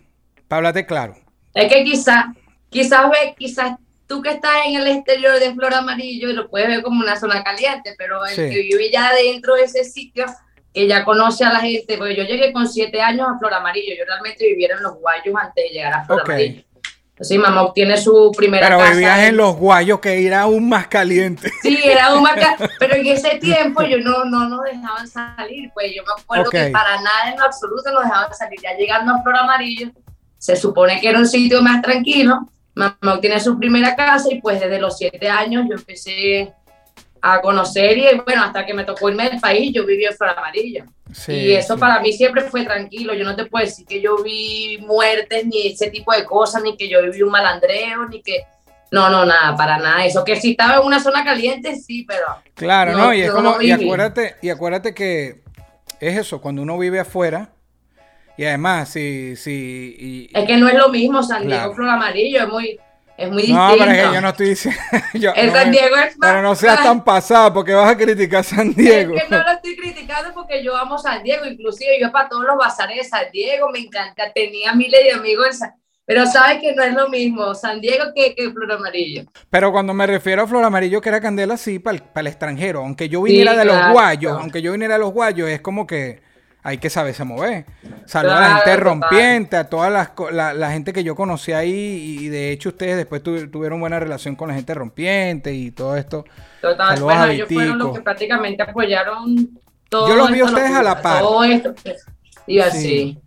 Para 0.48 0.58
hablarte 0.58 0.86
claro. 0.86 1.16
Es 1.54 1.72
que 1.72 1.84
quizás, 1.84 2.26
quizás 2.70 3.06
quizás 3.38 3.78
tú 4.08 4.22
que 4.22 4.30
estás 4.32 4.52
en 4.68 4.76
el 4.76 4.88
exterior 4.88 5.40
de 5.40 5.54
Flor 5.54 5.74
Amarillo 5.74 6.32
lo 6.34 6.50
puedes 6.50 6.68
ver 6.68 6.82
como 6.84 7.02
una 7.02 7.20
zona 7.20 7.44
caliente, 7.44 7.96
pero 7.98 8.24
el 8.26 8.36
Sí. 8.36 8.42
que 8.50 8.62
vive 8.62 8.92
ya 8.92 9.14
dentro 9.14 9.56
de 9.56 9.64
ese 9.64 9.84
sitio, 9.84 10.26
que 10.74 10.88
ya 10.88 11.04
conoce 11.06 11.44
a 11.46 11.54
la 11.54 11.60
gente, 11.62 11.98
porque 11.98 12.16
yo 12.16 12.24
llegué 12.24 12.52
con 12.54 12.68
siete 12.68 13.02
años 13.02 13.28
a 13.34 13.40
Flor 13.40 13.54
Amarillo, 13.54 13.94
yo 13.98 14.04
realmente 14.06 14.46
viviera 14.46 14.76
en 14.76 14.84
los 14.84 14.96
Guayos 15.00 15.34
antes 15.42 15.64
de 15.64 15.70
llegar 15.70 15.94
a 15.94 16.06
Flor 16.06 16.22
Ok. 16.22 16.30
Amarillo. 16.30 16.62
Entonces 17.12 17.38
mi 17.38 17.44
mamá 17.44 17.62
obtiene 17.64 17.98
su 17.98 18.34
primera 18.36 18.68
Pero 18.68 18.80
casa. 18.80 18.92
vivías 18.92 19.20
en 19.20 19.38
los 19.38 19.56
guayos 19.56 20.02
que 20.02 20.28
era 20.28 20.42
aún 20.42 20.68
más 20.68 20.88
caliente. 20.90 21.50
Sí, 21.62 21.80
era 21.82 22.14
un 22.14 22.22
maca, 22.22 22.58
pero 22.80 22.96
en 22.96 23.08
ese 23.08 23.38
tiempo 23.38 23.84
yo 23.84 24.00
no, 24.00 24.26
no 24.26 24.50
nos 24.50 24.64
dejaban 24.66 25.08
salir, 25.08 25.72
pues 25.74 25.94
yo 25.96 26.04
me 26.04 26.22
acuerdo 26.22 26.50
que 26.52 26.68
para 26.72 26.98
nada 27.02 27.32
en 27.32 27.40
lo 27.40 27.46
absoluto 27.46 27.90
nos 27.94 28.04
dejaban 28.04 28.34
salir. 28.34 28.60
Ya 28.62 28.76
llegando 28.78 29.14
a 29.14 29.24
Flor 29.24 29.38
Amarillo, 29.38 29.92
se 30.38 30.58
supone 30.58 31.00
que 31.00 31.08
era 31.08 31.18
un 31.20 31.26
sitio 31.26 31.62
más 31.62 31.82
tranquilo, 31.82 32.50
mamá 32.76 33.16
obtiene 33.16 33.40
su 33.40 33.58
primera 33.58 33.96
casa 33.96 34.28
y 34.32 34.42
pues 34.42 34.60
desde 34.60 34.80
los 34.80 34.98
siete 34.98 35.30
años 35.30 35.66
yo 35.70 35.76
empecé 35.76 36.54
a 37.22 37.42
conocer 37.42 37.98
y 37.98 38.06
bueno, 38.24 38.44
hasta 38.44 38.66
que 38.66 38.74
me 38.74 38.84
tocó 38.84 39.10
irme 39.10 39.30
del 39.30 39.40
país, 39.40 39.72
yo 39.74 39.86
viví 39.86 40.06
en 40.06 40.14
Flor 40.14 40.38
Amarillo. 40.38 40.86
Sí, 41.12 41.32
y 41.34 41.52
eso 41.54 41.76
sí. 41.76 41.80
para 41.80 42.00
mí 42.00 42.12
siempre 42.14 42.44
fue 42.44 42.64
tranquilo. 42.64 43.14
Yo 43.14 43.24
no 43.24 43.36
te 43.36 43.46
puedo 43.46 43.66
decir 43.66 43.86
que 43.86 44.02
yo 44.02 44.22
vi 44.22 44.78
muertes 44.82 45.46
ni 45.46 45.68
ese 45.68 45.90
tipo 45.90 46.12
de 46.14 46.26
cosas, 46.26 46.62
ni 46.62 46.76
que 46.78 46.88
yo 46.90 47.02
viví 47.02 47.22
un 47.24 47.32
malandreo, 47.32 48.08
ni 48.10 48.22
que. 48.22 48.44
No, 48.92 49.10
no, 49.10 49.26
nada, 49.26 49.56
para 49.56 49.78
nada. 49.78 50.06
Eso 50.06 50.24
que 50.24 50.36
si 50.36 50.52
estaba 50.52 50.80
en 50.82 50.86
una 50.86 51.00
zona 51.00 51.24
caliente, 51.24 51.76
sí, 51.78 52.06
pero. 52.08 52.26
Claro, 52.54 52.92
¿no? 52.92 52.98
No, 53.06 53.14
Y 53.14 53.22
es 53.22 53.28
yo 53.28 53.34
como, 53.34 53.52
no 53.52 53.62
y 53.62 53.72
viví. 53.72 53.86
acuérdate, 53.86 54.36
y 54.42 54.50
acuérdate 54.50 54.94
que 54.94 55.42
es 56.00 56.18
eso, 56.18 56.42
cuando 56.42 56.62
uno 56.62 56.78
vive 56.78 57.00
afuera, 57.00 57.50
y 58.38 58.46
además, 58.46 58.90
si, 58.90 59.36
si, 59.36 59.96
y- 59.98 60.30
Es 60.38 60.46
que 60.46 60.58
no 60.58 60.68
es 60.68 60.76
lo 60.76 60.90
mismo 60.90 61.24
San 61.24 61.42
Diego, 61.48 61.58
Claro. 61.62 61.74
Flor 61.76 61.90
Amarillo, 61.90 62.40
es 62.44 62.48
muy, 62.50 62.80
es 63.18 63.32
muy 63.32 63.48
no, 63.48 63.70
distinto. 63.72 63.76
pero 63.80 63.92
es 63.92 64.08
que 64.08 64.14
yo 64.16 64.22
no 64.22 64.30
estoy 64.30 64.50
diciendo, 64.50 64.82
yo- 65.14 65.34
El 65.36 65.48
no 65.48 65.54
San 65.54 65.72
Diego 65.72 65.96
es 65.96 66.18
más. 66.18 66.30
pero 66.32 66.42
no 66.42 66.56
seas 66.56 66.84
tan 66.84 67.04
pasado 67.04 67.54
porque 67.54 67.74
vas 67.74 67.92
a 67.92 67.98
criticar 67.98 68.42
a 68.42 68.44
San 68.44 68.74
Diego. 68.74 69.16
Es 69.16 69.24
que 69.24 69.30
no 69.30 69.44
lo 69.44 69.52
estoy 69.54 69.76
criticando 69.76 70.34
porque 70.34 70.64
yo 70.64 70.76
amo 70.76 70.98
San 70.98 71.24
Diego, 71.24 71.46
inclusive 71.46 72.00
yo 72.02 72.12
para 72.12 72.30
todos 72.30 72.46
los 72.46 72.58
bazares 72.58 72.98
de 72.98 73.04
San 73.04 73.26
Diego 73.32 73.70
me 73.70 73.80
encanta, 73.80 74.32
tenía 74.34 74.74
miles 74.74 75.04
de 75.04 75.12
amigos 75.14 75.48
en 75.48 75.54
San 75.54 75.74
pero 76.08 76.28
sabes 76.28 76.60
que 76.62 76.74
no 76.76 76.84
es 76.84 76.94
lo 76.94 77.10
mismo 77.10 77.56
San 77.56 77.82
Diego 77.82 78.06
que, 78.16 78.36
que 78.36 78.52
Flor 78.52 78.74
Amarillo. 78.74 79.24
Pero 79.50 79.72
cuando 79.72 79.92
me 79.94 80.06
refiero 80.06 80.44
a 80.44 80.48
Flor 80.48 80.64
Amarillo, 80.64 81.02
que 81.02 81.10
era 81.10 81.20
Candela, 81.20 81.58
sí, 81.58 81.80
para 81.80 81.98
el, 82.16 82.28
extranjero. 82.28 82.82
Aunque 82.82 83.10
yo 83.10 83.24
viniera 83.24 83.54
Sí, 83.54 83.58
de 83.58 83.66
los 83.66 83.92
guayos, 83.92 84.38
aunque 84.40 84.62
yo 84.62 84.72
viniera 84.72 84.94
de 84.96 85.00
los 85.00 85.12
guayos, 85.12 85.50
es 85.50 85.62
como 85.62 85.88
que 85.88 86.22
hay 86.66 86.80
que 86.80 86.90
saberse 86.90 87.24
mover. 87.24 87.66
Saludar 88.06 88.38
a 88.38 88.42
la 88.42 88.48
Claro, 88.48 88.62
gente 88.66 88.78
rompiente, 88.78 89.56
a 89.56 89.70
toda 89.70 89.90
las 89.90 90.10
co- 90.10 90.32
la, 90.32 90.52
la 90.54 90.72
gente 90.72 90.92
que 90.94 91.04
yo 91.04 91.16
conocí 91.16 91.54
ahí. 91.54 92.18
Y 92.20 92.28
de 92.30 92.52
hecho, 92.52 92.70
ustedes 92.70 92.98
después 92.98 93.22
tu- 93.24 93.48
tuvieron 93.50 93.80
buena 93.80 94.00
relación 94.00 94.36
con 94.36 94.50
la 94.50 94.56
gente 94.56 94.74
rompiente 94.74 95.54
y 95.54 95.72
todo 95.72 95.96
esto. 95.96 96.26
Total, 96.62 96.96
Saludos 96.98 97.14
a 97.14 97.18
bueno, 97.20 97.32
ellos 97.34 97.48
fueron 97.52 97.78
los 97.78 97.96
que 97.96 98.02
prácticamente 98.02 98.64
apoyaron 98.64 99.50
todo 99.90 100.10
Yo 100.10 100.16
los 100.16 100.32
vi 100.32 100.40
a 100.42 100.46
ustedes 100.46 100.72
a 100.72 100.82
la 100.84 101.02
par. 101.02 101.22
Todo 101.22 101.44
esto. 101.44 101.76
pues, 101.82 102.04
Y 102.48 102.60
así. 102.60 102.80
Sí. 102.82 103.20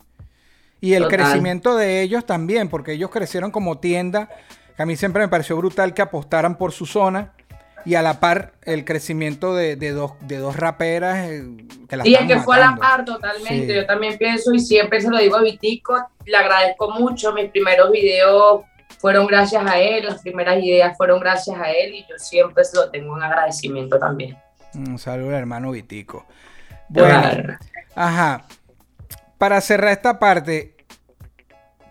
Y 0.81 0.95
el 0.95 1.05
Total. 1.05 1.19
crecimiento 1.19 1.77
de 1.77 2.03
ellos 2.03 2.27
también, 2.27 2.69
porque 2.69 2.93
ellos 2.93 3.11
crecieron 3.11 3.51
como 3.53 3.79
tienda. 3.79 4.29
que 4.77 4.83
a 4.83 4.87
mí 4.87 4.97
siempre 4.97 5.23
me 5.23 5.29
pareció 5.29 5.57
brutal 5.57 5.95
que 5.95 6.03
apostaran 6.03 6.57
por 6.59 6.73
su 6.73 6.87
zona. 6.87 7.33
Y 7.85 7.95
a 7.95 8.03
la 8.03 8.21
par, 8.21 8.53
el 8.63 8.85
crecimiento 8.85 9.55
de, 9.55 9.77
de 9.77 9.93
dos, 9.93 10.13
de 10.21 10.39
dos 10.39 10.57
raperas 10.57 11.29
eh, 11.29 11.45
que 11.89 11.97
Y 11.97 11.99
es 12.15 12.21
estaban 12.21 12.29
que 12.29 12.41
fue 12.41 12.57
a 12.57 12.71
la 12.71 12.77
par 12.77 13.05
totalmente. 13.05 13.67
Sí. 13.69 13.75
Yo 13.75 13.87
también 13.87 14.19
pienso 14.19 14.53
y 14.53 14.61
siempre 14.61 15.01
se 15.01 15.11
lo 15.11 15.19
digo 15.19 15.37
a 15.37 15.43
Vitico, 15.43 15.97
le 16.25 16.37
agradezco 16.37 16.91
mucho. 16.91 17.33
Mis 17.33 17.51
primeros 17.51 17.91
videos 17.91 18.63
fueron 18.99 19.27
gracias 19.27 19.65
a 19.65 19.79
él, 19.81 20.05
las 20.07 20.21
primeras 20.23 20.63
ideas 20.63 20.97
fueron 20.97 21.21
gracias 21.21 21.59
a 21.59 21.71
él 21.71 21.95
y 21.95 22.01
yo 22.09 22.19
siempre 22.19 22.65
se 22.65 22.77
lo 22.77 22.91
tengo 22.91 23.17
en 23.17 23.23
agradecimiento 23.23 23.99
también. 23.99 24.37
Un 24.75 24.99
saludo 24.99 25.31
al 25.31 25.37
hermano 25.37 25.71
Vitico. 25.71 26.27
Bueno, 26.89 27.21
Claro. 27.21 27.59
ajá. 27.95 28.45
Para 29.39 29.61
cerrar 29.61 29.93
esta 29.93 30.19
parte, 30.19 30.75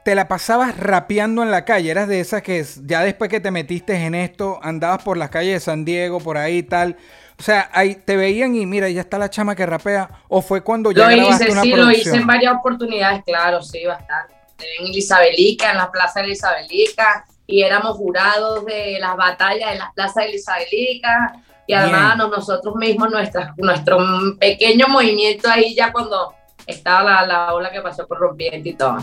te 0.08 0.16
la 0.16 0.30
pasabas 0.30 0.78
rapeando 0.78 1.44
en 1.44 1.52
la 1.52 1.66
calle. 1.66 1.92
Eras 1.92 2.08
de 2.08 2.22
esas 2.22 2.42
que 2.42 2.64
ya 2.86 3.04
después 3.04 3.30
que 3.30 3.42
te 3.42 3.52
metiste 3.52 3.94
en 4.06 4.16
esto, 4.16 4.58
andabas 4.64 5.04
por 5.04 5.18
las 5.18 5.30
calles 5.30 5.56
de 5.56 5.60
San 5.60 5.84
Diego, 5.84 6.22
por 6.22 6.38
ahí 6.38 6.60
y 6.60 6.64
tal. 6.64 6.96
O 7.38 7.44
sea, 7.44 7.70
ahí 7.74 7.96
te 7.96 8.16
veían 8.16 8.56
y 8.56 8.66
mira, 8.66 8.88
ya 8.88 9.02
está 9.02 9.18
la 9.18 9.30
chama 9.30 9.54
que 9.54 9.66
rapea. 9.66 10.10
O 10.30 10.42
fue 10.42 10.62
cuando 10.62 10.94
ya 10.94 11.10
Lo 11.10 11.18
grabaste 11.18 11.44
hice, 11.44 11.52
una 11.52 11.62
sí, 11.62 11.72
lo 11.74 11.92
hice 11.92 12.16
en 12.16 12.26
varias 12.26 12.54
oportunidades, 12.54 13.22
claro, 13.26 13.62
sí, 13.62 13.86
bastante. 13.86 14.34
En 14.80 14.88
Isabelica, 14.88 15.72
en 15.72 15.78
la 15.78 15.92
plaza 15.92 16.22
de 16.22 16.30
Isabelica, 16.30 17.26
y 17.46 17.64
éramos 17.64 17.98
jurados 17.98 18.66
de 18.66 19.00
las 19.02 19.18
batallas 19.18 19.74
en 19.74 19.80
la 19.80 19.92
plaza 19.94 20.22
de 20.22 20.36
Isabelica, 20.36 21.34
y 21.68 21.76
nos- 21.76 22.30
nosotros 22.30 22.76
mismos, 22.78 23.12
nuestra, 23.12 23.54
nuestro 23.58 23.98
pequeño 24.40 24.88
movimiento 24.88 25.50
ahí 25.50 25.76
ya 25.76 25.92
cuando 25.92 26.34
estaba 26.66 27.24
la, 27.24 27.28
la 27.28 27.54
ola 27.54 27.70
que 27.70 27.82
pasó 27.82 28.08
por 28.08 28.20
rompiente 28.20 28.70
y 28.70 28.74
todo. 28.74 29.00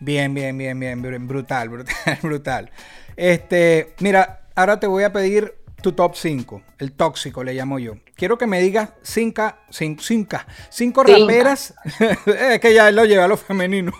Bien, 0.00 0.32
bien, 0.34 0.56
bien, 0.56 0.78
bien, 0.78 1.00
bien, 1.00 1.26
brutal, 1.26 1.68
brutal, 1.68 2.18
brutal. 2.22 2.70
Este, 3.16 3.94
mira, 4.00 4.42
ahora 4.54 4.78
te 4.78 4.86
voy 4.86 5.04
a 5.04 5.12
pedir 5.12 5.54
tu 5.82 5.92
top 5.92 6.14
5, 6.16 6.62
el 6.78 6.92
tóxico 6.92 7.44
le 7.44 7.54
llamo 7.54 7.78
yo. 7.78 7.94
Quiero 8.14 8.36
que 8.38 8.46
me 8.46 8.60
digas 8.60 8.90
cinco, 9.02 9.52
cinco, 9.70 10.02
cinco, 10.02 10.36
cinco 10.68 11.04
Cinca. 11.04 11.18
raperas, 11.18 11.74
es 12.26 12.60
que 12.60 12.74
ya 12.74 12.90
lo 12.90 13.04
llevé 13.04 13.22
a 13.22 13.28
lo 13.28 13.36
femenino. 13.36 13.92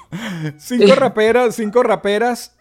Cinco 0.59 0.95
raperas, 0.95 1.55
cinco 1.55 1.83
raperas, 1.83 2.57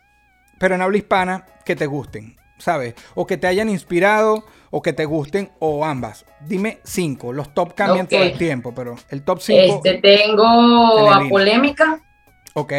pero 0.60 0.76
en 0.76 0.82
habla 0.82 0.98
hispana 0.98 1.45
que 1.65 1.76
te 1.76 1.88
gusten, 1.88 2.36
¿sabes? 2.58 2.95
O 3.15 3.26
que 3.26 3.38
te 3.38 3.48
hayan 3.48 3.69
inspirado, 3.69 4.45
o 4.69 4.82
que 4.82 4.93
te 4.93 5.06
gusten, 5.06 5.50
o 5.60 5.84
ambas. 5.86 6.26
Dime 6.41 6.80
cinco, 6.84 7.34
los 7.34 7.54
top 7.54 7.74
cambian 7.74 8.08
todo 8.08 8.21
el 8.24 8.38
tiempo, 8.38 8.74
pero 8.76 8.95
el 9.10 9.24
top 9.24 9.39
5, 9.41 9.82
Este, 9.84 9.95
tengo 10.00 10.43
a. 11.12 11.28
Polémica, 11.30 12.00
ok, 12.54 12.74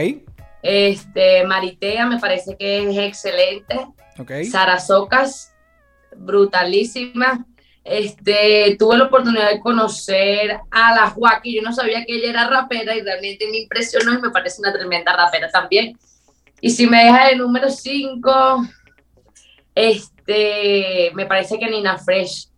este, 0.63 1.45
Maritea 1.45 2.07
me 2.07 2.19
parece 2.19 2.57
que 2.57 2.89
es 2.89 2.99
excelente. 2.99 3.87
ok. 4.19 4.33
Sara 4.51 4.79
Socas, 4.79 5.55
brutalísima. 6.17 7.47
este, 7.85 8.77
tuve 8.79 8.99
la 8.99 9.05
oportunidad 9.05 9.51
de 9.51 9.61
conocer 9.61 10.59
a 10.71 10.95
la 10.95 11.11
Joaquín. 11.11 11.57
Yo 11.57 11.63
no 11.63 11.73
sabía 11.73 12.05
que 12.05 12.17
ella 12.17 12.31
era 12.31 12.49
rapera 12.49 12.97
y 12.97 13.03
realmente 13.03 13.47
me 13.51 13.59
impresionó 13.59 14.15
y 14.15 14.21
me 14.21 14.31
parece 14.31 14.61
una 14.61 14.73
tremenda 14.73 15.17
rapera 15.17 15.49
también. 15.51 15.97
Y 16.61 16.71
si 16.71 16.87
me 16.87 17.05
deja 17.05 17.31
el 17.31 17.39
número 17.39 17.71
5, 17.71 18.67
este, 19.75 21.13
me 21.15 21.27
parece 21.27 21.59
que 21.59 21.71
Nina 21.71 21.99
Fresh. 21.99 22.49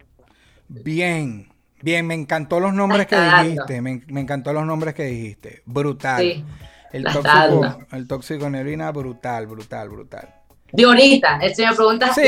Bien, 0.69 1.49
bien, 1.83 2.07
me 2.07 2.15
encantó 2.15 2.61
los 2.61 2.73
nombres 2.73 3.07
que 3.07 3.17
dijiste. 3.21 3.83
Me, 3.83 4.03
me, 4.07 4.21
encantó 4.21 4.53
los 4.53 4.65
nombres 4.65 4.95
que 4.95 5.05
dijiste. 5.05 5.63
Brutal. 5.67 6.23
Sí, 6.23 6.45
el, 6.93 7.05
tóxico, 7.05 7.79
el 7.93 8.09
tóxico 8.09 8.51
neblina, 8.51 8.91
brutal, 8.93 9.47
brutal, 9.47 9.89
brutal. 9.89 10.35
De 10.73 10.85
ahorita, 10.85 11.41
si 11.55 11.65
me 11.65 11.75
preguntas, 11.75 12.15
sí. 12.15 12.23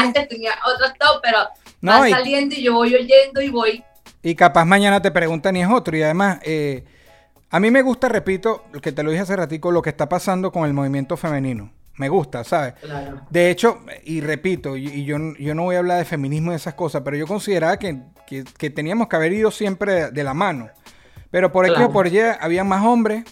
antes 0.00 0.28
tenía 0.28 0.52
otro 0.66 0.86
top, 0.98 1.20
pero 1.22 1.38
no, 1.80 1.92
va 1.92 2.08
saliendo 2.08 2.54
y 2.54 2.62
yo 2.62 2.74
voy 2.74 2.94
oyendo 2.94 3.40
y 3.40 3.50
voy. 3.50 3.84
Y 4.22 4.34
capaz 4.34 4.64
mañana 4.64 5.00
te 5.00 5.10
preguntan 5.10 5.56
y 5.56 5.62
es 5.62 5.68
otro. 5.68 5.96
Y 5.96 6.02
además, 6.02 6.38
eh, 6.42 6.84
a 7.50 7.60
mí 7.60 7.70
me 7.70 7.82
gusta, 7.82 8.08
repito, 8.08 8.64
que 8.82 8.90
te 8.90 9.02
lo 9.02 9.10
dije 9.10 9.22
hace 9.22 9.36
ratico, 9.36 9.70
lo 9.70 9.82
que 9.82 9.90
está 9.90 10.08
pasando 10.08 10.50
con 10.50 10.64
el 10.64 10.72
movimiento 10.72 11.16
femenino. 11.16 11.70
Me 11.96 12.08
gusta, 12.08 12.42
¿sabes? 12.42 12.74
Claro. 12.80 13.20
De 13.30 13.50
hecho, 13.50 13.78
y 14.02 14.20
repito, 14.20 14.76
y, 14.76 15.04
yo, 15.04 15.16
yo 15.38 15.54
no 15.54 15.62
voy 15.62 15.76
a 15.76 15.78
hablar 15.78 15.98
de 15.98 16.04
feminismo 16.04 16.50
y 16.50 16.56
esas 16.56 16.74
cosas, 16.74 17.02
pero 17.04 17.16
yo 17.16 17.26
consideraba 17.28 17.78
que, 17.78 18.00
que, 18.26 18.70
teníamos 18.70 19.06
que 19.06 19.14
haber 19.14 19.32
ido 19.32 19.52
siempre 19.52 20.10
de 20.10 20.24
la 20.24 20.34
mano. 20.34 20.70
Pero 21.30 21.52
por 21.52 21.66
claro. 21.66 21.92
por 21.92 22.08
Y 22.08 22.18
había 22.18 22.64
más 22.64 22.84
hombres, 22.84 23.24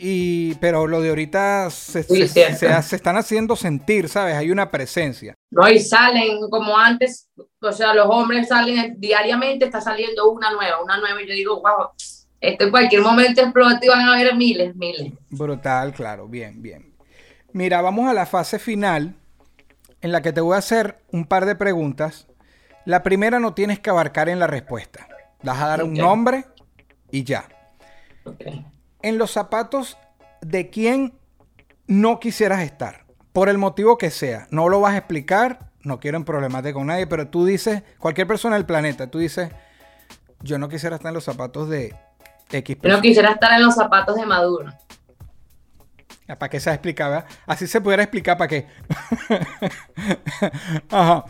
y, 0.00 0.54
pero 0.54 0.86
lo 0.86 1.00
de 1.00 1.08
ahorita 1.08 1.68
se, 1.70 2.04
se, 2.04 2.28
se, 2.28 2.96
están 2.96 3.16
haciendo 3.16 3.56
sentir, 3.56 4.08
¿sabes? 4.08 4.36
Hay 4.36 4.52
una 4.52 4.70
presencia. 4.70 5.34
No, 5.50 5.68
y 5.68 5.80
salen 5.80 6.38
como 6.50 6.78
antes, 6.78 7.28
o 7.60 7.72
sea, 7.72 7.92
los 7.94 8.06
hombres 8.08 8.46
salen 8.46 8.94
diariamente, 9.00 9.64
está 9.64 9.80
saliendo 9.80 10.30
una 10.30 10.52
nueva, 10.52 10.80
una 10.84 10.98
nueva, 10.98 11.20
y 11.20 11.26
yo 11.26 11.34
digo, 11.34 11.60
wow, 11.60 11.88
esto 12.40 12.64
en 12.64 12.70
cualquier 12.70 13.02
momento 13.02 13.40
explota 13.40 13.80
y 13.82 13.88
van 13.88 14.02
a 14.02 14.14
haber 14.14 14.36
miles, 14.36 14.76
miles. 14.76 15.12
Brutal, 15.30 15.92
claro, 15.92 16.28
bien, 16.28 16.62
bien. 16.62 16.94
Mira, 17.52 17.82
vamos 17.82 18.08
a 18.08 18.14
la 18.14 18.24
fase 18.24 18.60
final, 18.60 19.16
en 20.00 20.12
la 20.12 20.22
que 20.22 20.32
te 20.32 20.40
voy 20.40 20.54
a 20.54 20.58
hacer 20.58 21.00
un 21.10 21.26
par 21.26 21.44
de 21.44 21.56
preguntas. 21.56 22.28
La 22.84 23.02
primera 23.02 23.40
no 23.40 23.52
tienes 23.52 23.80
que 23.80 23.90
abarcar 23.90 24.28
en 24.28 24.38
la 24.38 24.46
respuesta. 24.46 25.08
Vas 25.42 25.60
a 25.60 25.66
dar 25.66 25.82
okay. 25.82 25.90
un 25.90 25.98
nombre 25.98 26.44
y 27.10 27.24
ya. 27.24 27.48
Okay 28.24 28.64
en 29.02 29.18
los 29.18 29.30
zapatos 29.30 29.96
de 30.40 30.70
quien 30.70 31.14
no 31.86 32.20
quisieras 32.20 32.60
estar, 32.62 33.06
por 33.32 33.48
el 33.48 33.58
motivo 33.58 33.98
que 33.98 34.10
sea. 34.10 34.46
No 34.50 34.68
lo 34.68 34.80
vas 34.80 34.94
a 34.94 34.98
explicar, 34.98 35.70
no 35.82 36.00
quiero 36.00 36.24
problemate 36.24 36.72
con 36.72 36.86
nadie, 36.86 37.06
pero 37.06 37.28
tú 37.28 37.44
dices, 37.44 37.82
cualquier 37.98 38.26
persona 38.26 38.56
del 38.56 38.66
planeta, 38.66 39.10
tú 39.10 39.18
dices, 39.18 39.50
yo 40.42 40.58
no 40.58 40.68
quisiera 40.68 40.96
estar 40.96 41.10
en 41.10 41.14
los 41.14 41.24
zapatos 41.24 41.68
de 41.68 41.94
X. 42.50 42.76
Yo 42.82 42.90
no 42.90 43.00
quisiera 43.00 43.32
estar 43.32 43.52
en 43.52 43.64
los 43.64 43.74
zapatos 43.74 44.16
de 44.16 44.26
Maduro. 44.26 44.72
¿Para 46.26 46.50
qué 46.50 46.60
se 46.60 46.70
explicaba? 46.70 47.24
Así 47.46 47.66
se 47.66 47.80
pudiera 47.80 48.02
explicar 48.02 48.36
para 48.36 48.48
qué. 48.48 48.66
Ajá. 50.90 51.24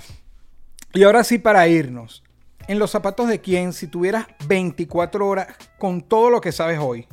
Y 0.93 1.05
ahora 1.05 1.23
sí, 1.23 1.39
para 1.39 1.69
irnos. 1.69 2.25
En 2.67 2.79
los 2.79 2.91
zapatos 2.91 3.29
de 3.29 3.41
quién, 3.41 3.73
si 3.73 3.87
tuvieras 3.87 4.27
24 4.47 5.27
horas 5.27 5.47
con 5.79 6.03
todo 6.03 6.31
lo 6.31 6.41
que 6.41 6.51
sabes 6.51 6.79
hoy, 6.81 7.07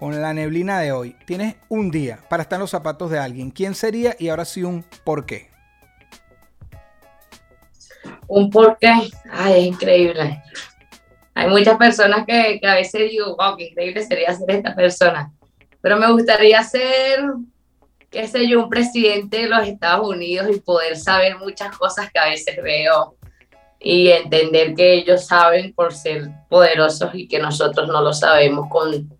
con 0.00 0.18
la 0.18 0.32
neblina 0.32 0.80
de 0.80 0.92
hoy, 0.92 1.14
tienes 1.26 1.56
un 1.68 1.90
día 1.90 2.20
para 2.30 2.42
estar 2.42 2.56
en 2.56 2.62
los 2.62 2.70
zapatos 2.70 3.10
de 3.10 3.18
alguien. 3.18 3.50
¿Quién 3.50 3.74
sería? 3.74 4.16
Y 4.18 4.30
ahora 4.30 4.46
sí 4.46 4.62
un 4.62 4.82
por 5.04 5.26
qué. 5.26 5.50
Un 8.26 8.48
por 8.48 8.78
qué. 8.78 8.94
Ay, 9.30 9.60
es 9.60 9.66
increíble. 9.66 10.42
Hay 11.34 11.50
muchas 11.50 11.76
personas 11.76 12.24
que, 12.26 12.58
a 12.66 12.74
veces 12.76 13.10
digo, 13.10 13.36
wow, 13.36 13.58
qué 13.58 13.68
increíble 13.68 14.02
sería 14.02 14.34
ser 14.34 14.50
esta 14.50 14.74
persona. 14.74 15.30
Pero 15.82 15.98
me 15.98 16.10
gustaría 16.10 16.62
ser, 16.62 17.20
qué 18.08 18.26
sé 18.26 18.48
yo, 18.48 18.62
un 18.62 18.70
presidente 18.70 19.42
de 19.42 19.48
los 19.48 19.68
Estados 19.68 20.08
Unidos 20.08 20.48
y 20.50 20.60
poder 20.60 20.96
saber 20.96 21.36
muchas 21.36 21.76
cosas 21.76 22.10
que 22.10 22.18
a 22.18 22.30
veces 22.30 22.56
veo 22.62 23.16
y 23.78 24.08
entender 24.08 24.74
que 24.74 24.94
ellos 24.94 25.26
saben 25.26 25.74
por 25.74 25.92
ser 25.92 26.30
poderosos 26.48 27.10
y 27.12 27.28
que 27.28 27.38
nosotros 27.38 27.86
no 27.86 28.00
lo 28.00 28.14
sabemos 28.14 28.66
con 28.70 29.19